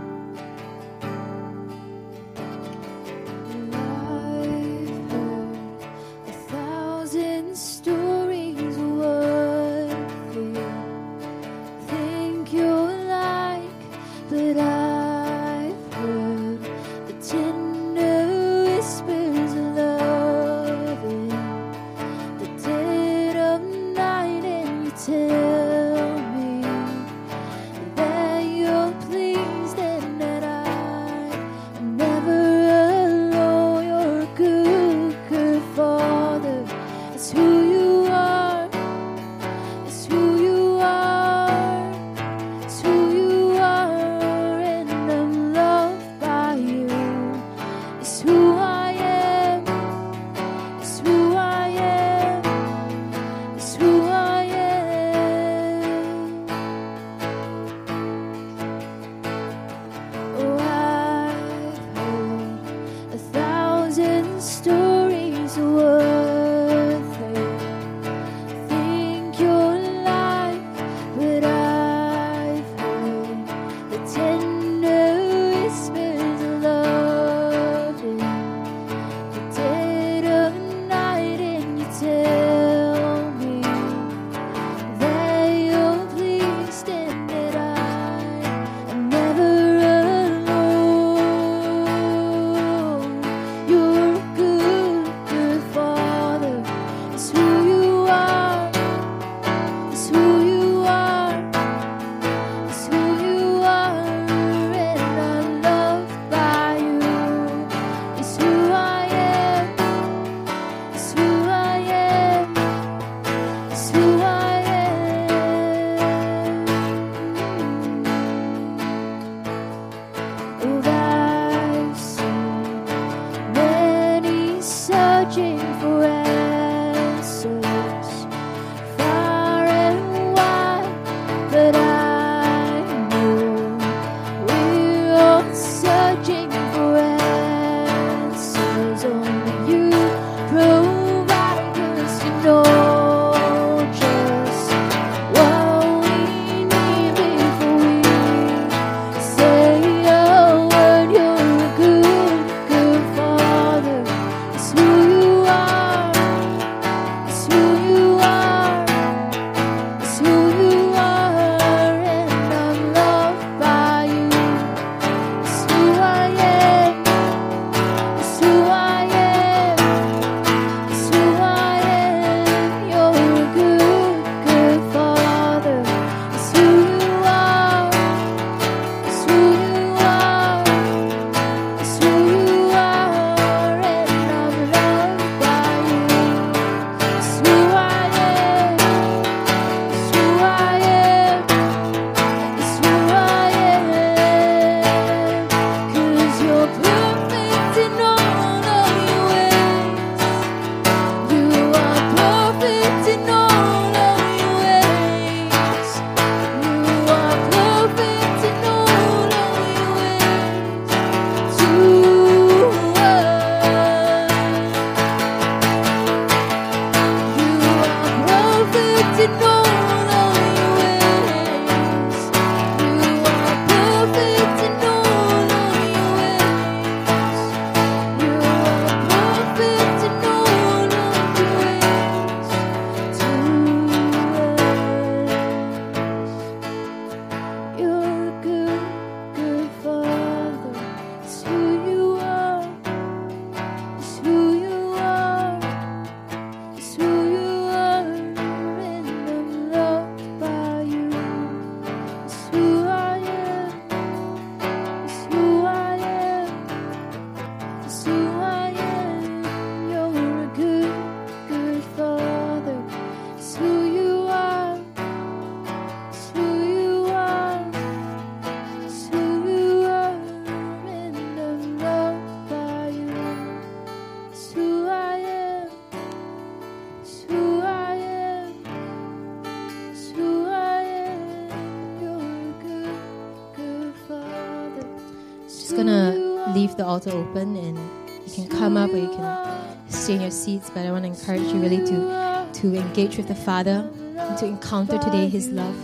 [290.44, 294.38] seats, but I want to encourage you really to, to engage with the Father and
[294.38, 295.76] to encounter today His love.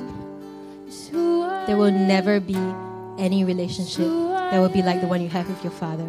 [1.67, 2.57] There will never be
[3.19, 6.07] any relationship that will be like the one you have with your Father.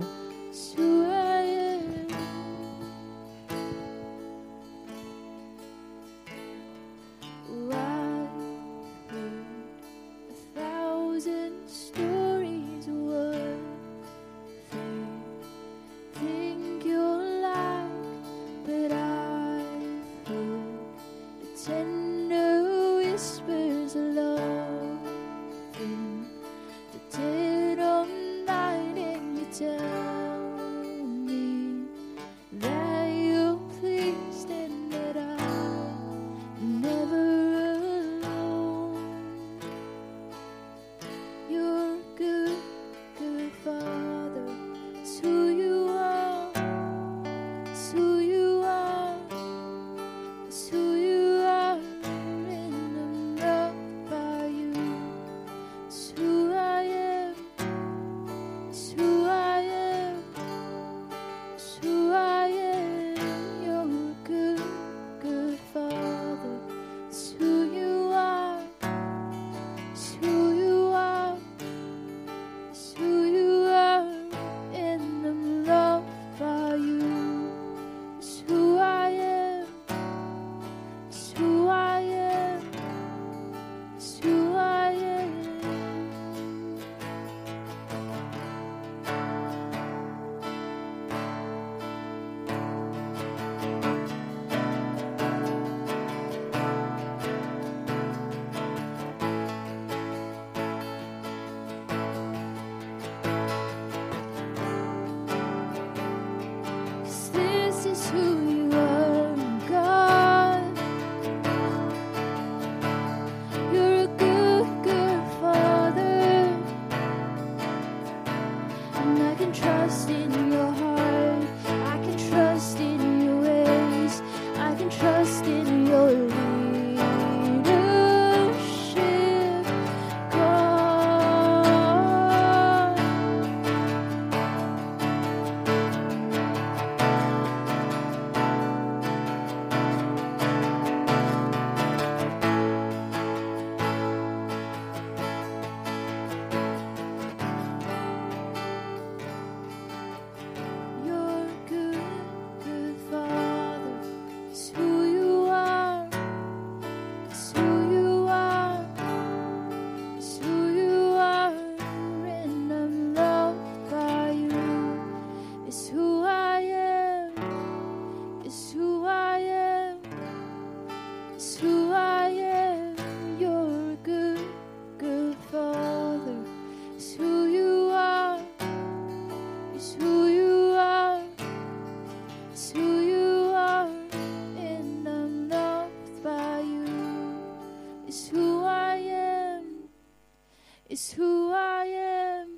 [190.92, 192.58] is who I am,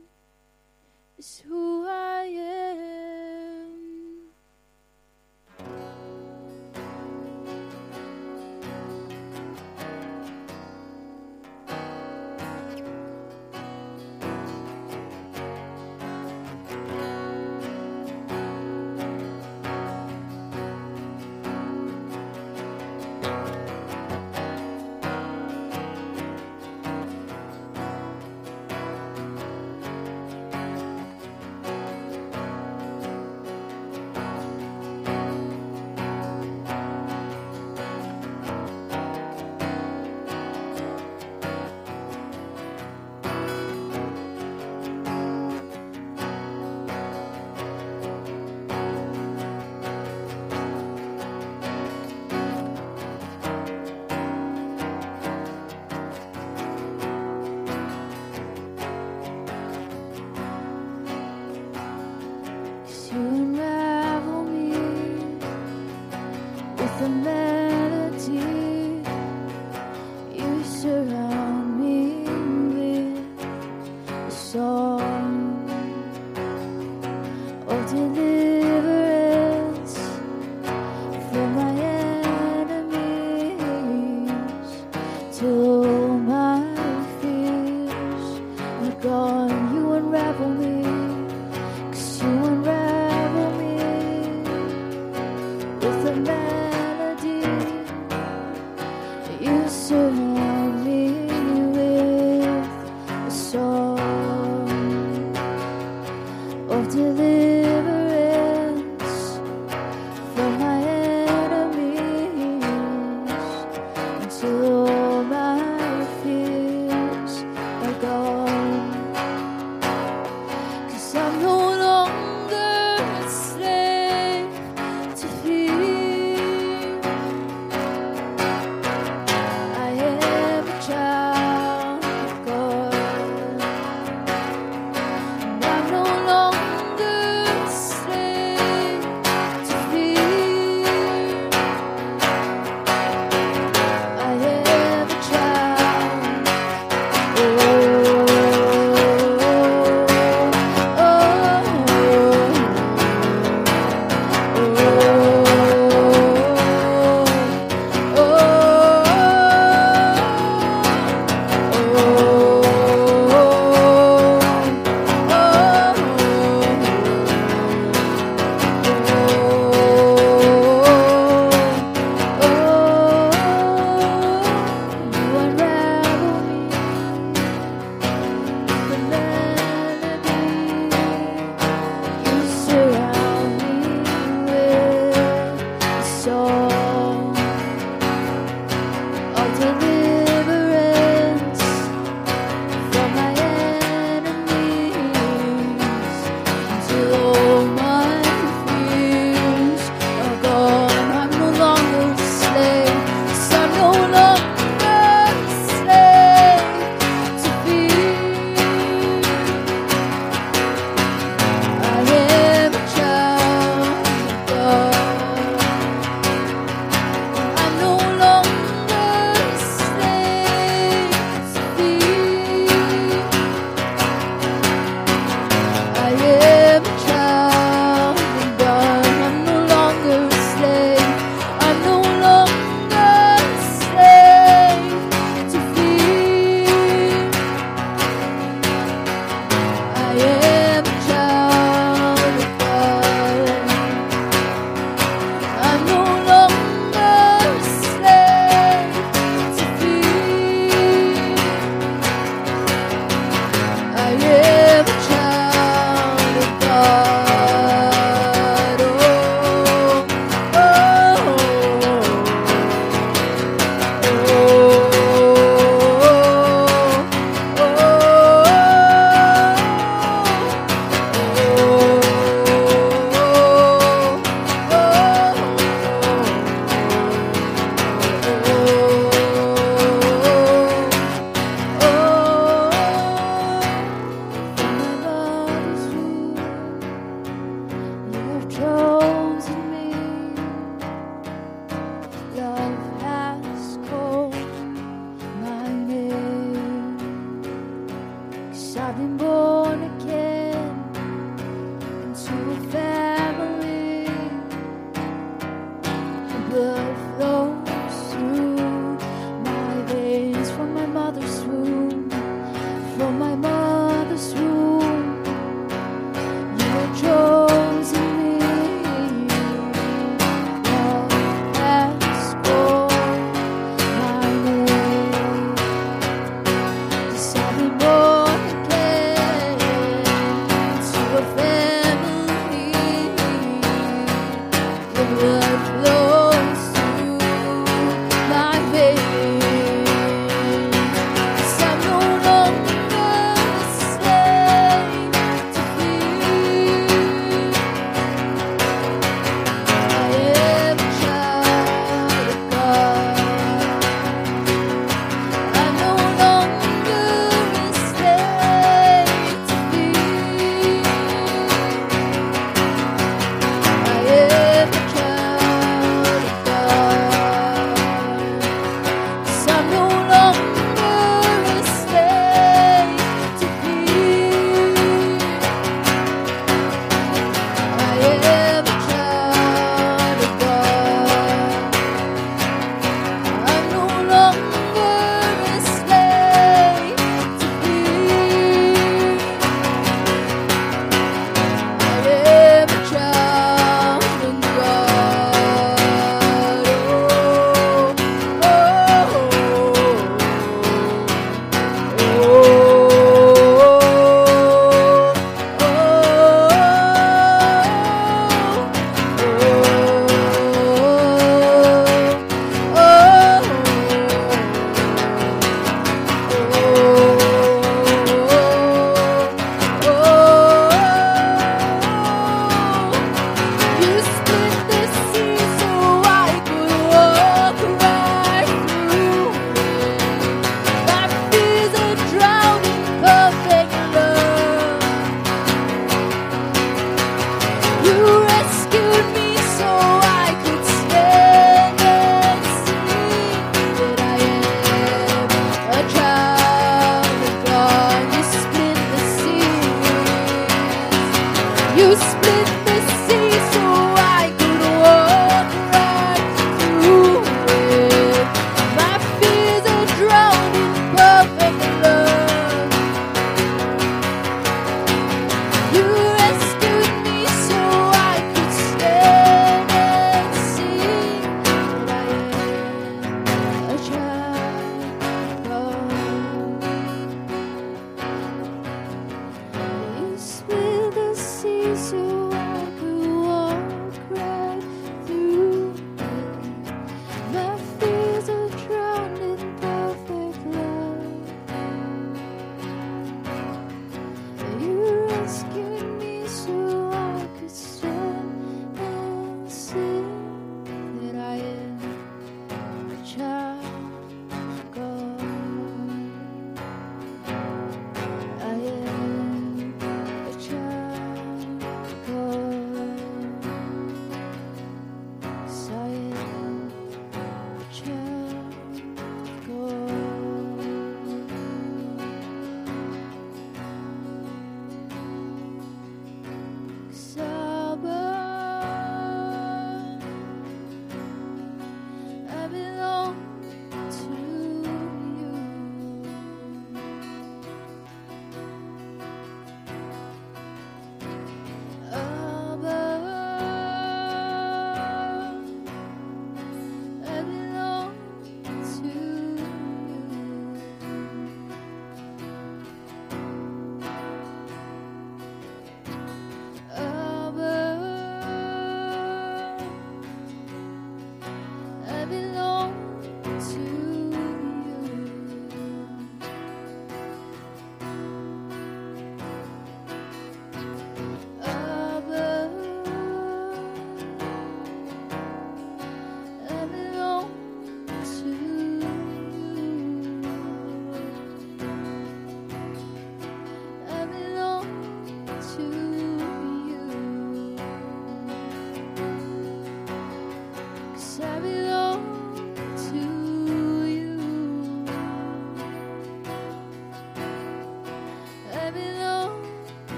[1.20, 1.53] is who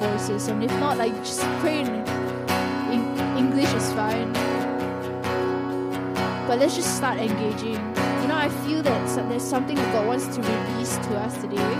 [0.00, 0.48] voices.
[0.48, 1.88] And if not, like just pray in,
[2.90, 3.02] in
[3.36, 4.32] English is fine.
[6.48, 7.78] But let's just start engaging.
[8.22, 11.74] You know, I feel that there's something that God wants to release to us today.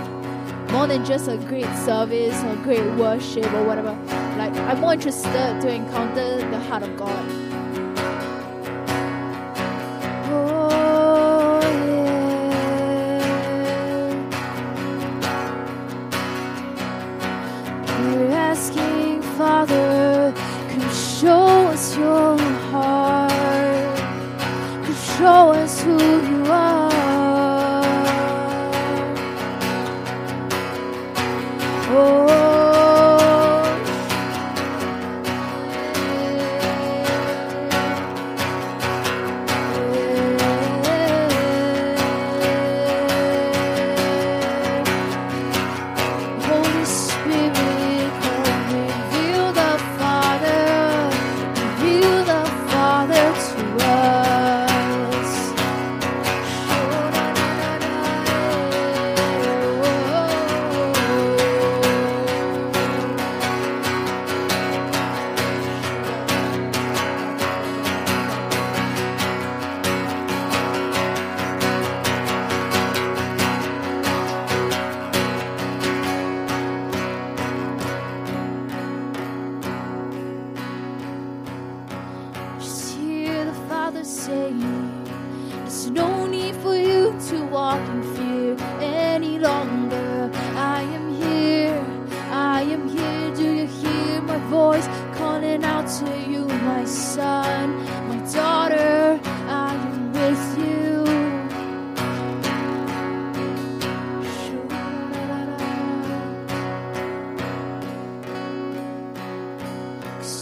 [0.71, 3.93] More than just a great service or great worship or whatever.
[4.37, 7.40] Like, I'm more interested to encounter the heart of God.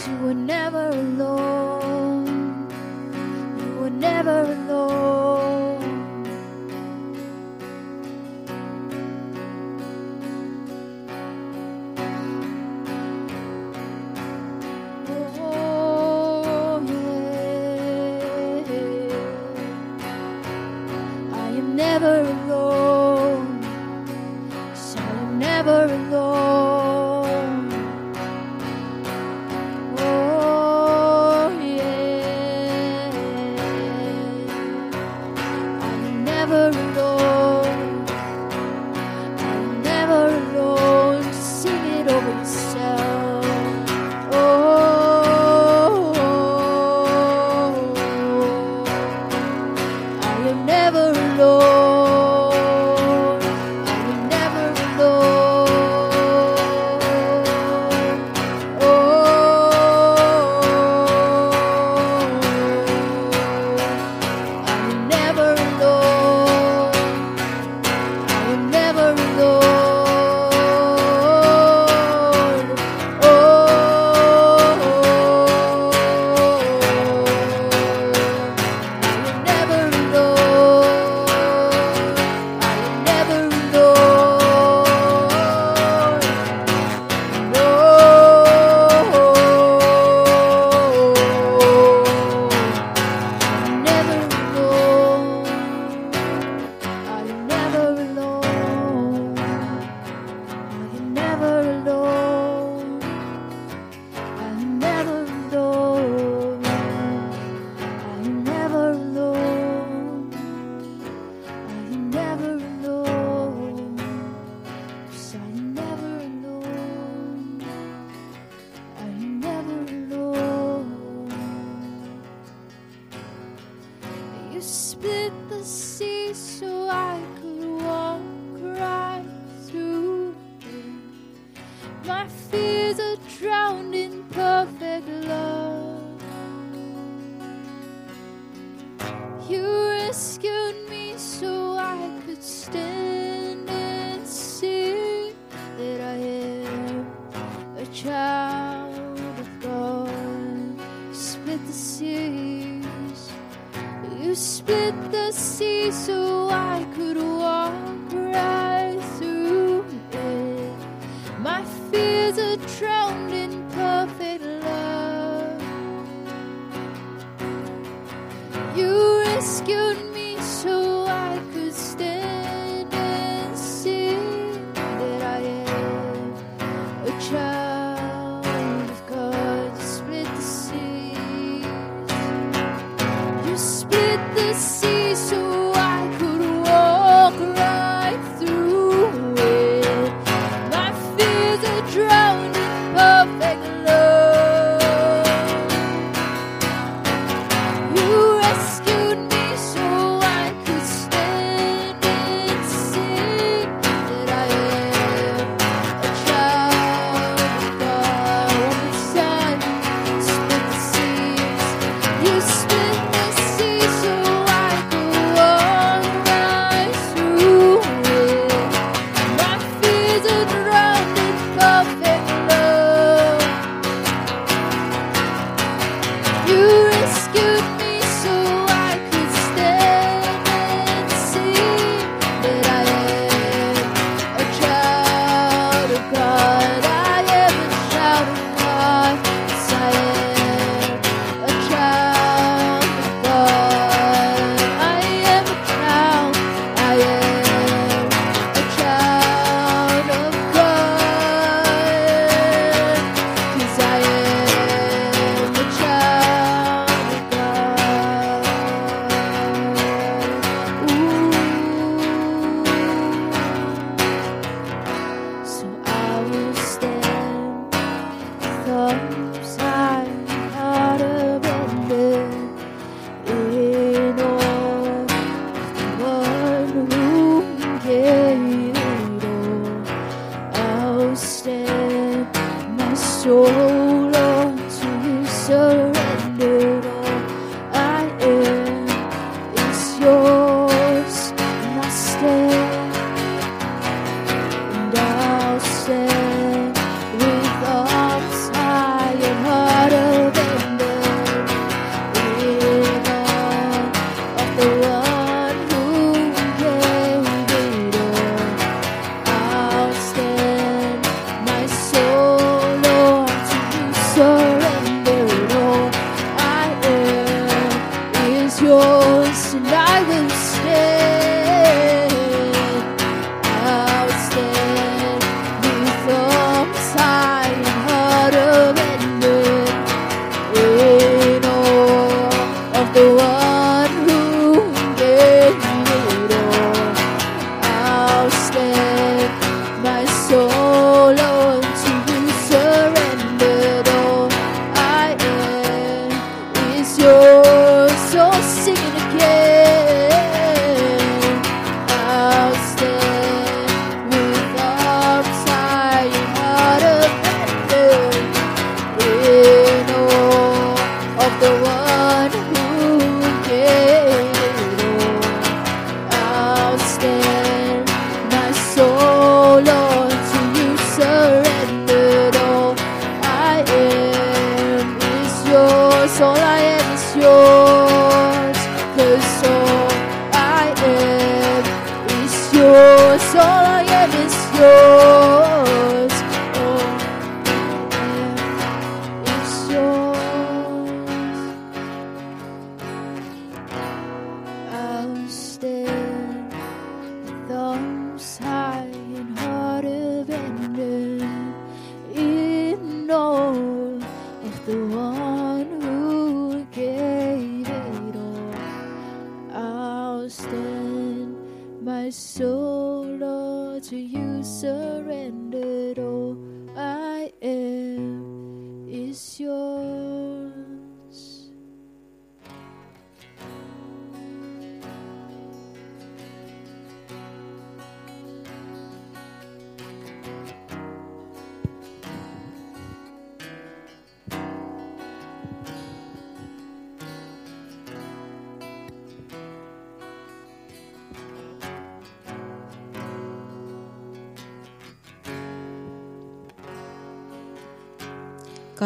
[0.06, 2.26] You were never alone.
[3.58, 4.99] You were never alone.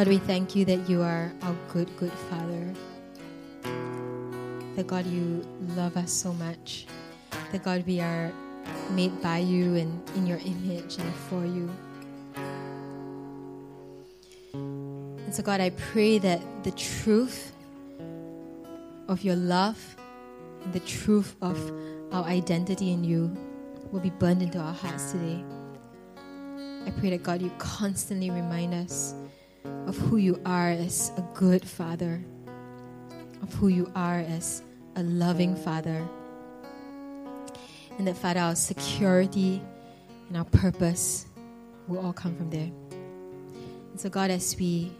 [0.05, 2.75] God, we thank you that you are our good, good Father.
[4.77, 5.43] That God, you
[5.77, 6.85] love us so much.
[7.53, 8.31] That God, we are
[8.91, 11.71] made by you and in your image and for you.
[14.53, 17.55] And so, God, I pray that the truth
[19.09, 19.97] of your love
[20.65, 21.57] and the truth of
[22.13, 23.35] our identity in you
[23.91, 25.43] will be burned into our hearts today.
[26.85, 29.15] I pray that, God, you constantly remind us
[29.65, 32.23] of who you are as a good father,
[33.43, 34.63] of who you are as
[34.97, 36.07] a loving father.
[37.99, 39.63] And that, Father, our security
[40.29, 41.27] and our purpose
[41.87, 42.71] will all come from there.
[43.91, 44.93] And so, God, as we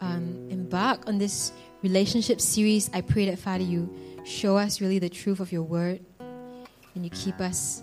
[0.00, 1.52] um, embark on this
[1.82, 3.92] relationship series, I pray that, Father, you
[4.24, 6.00] show us really the truth of your word
[6.94, 7.82] and you keep us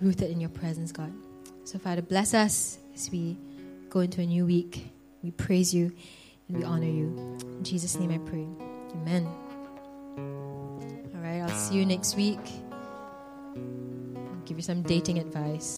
[0.00, 1.12] rooted in your presence, God.
[1.64, 3.38] So, Father, bless us as we
[3.88, 4.90] go into a new week.
[5.22, 5.92] We praise you
[6.48, 7.38] and we honor you.
[7.58, 8.46] In Jesus' name I pray.
[8.96, 9.26] Amen.
[11.14, 12.40] All right, I'll see you next week.
[13.56, 15.70] I'll give you some dating advice.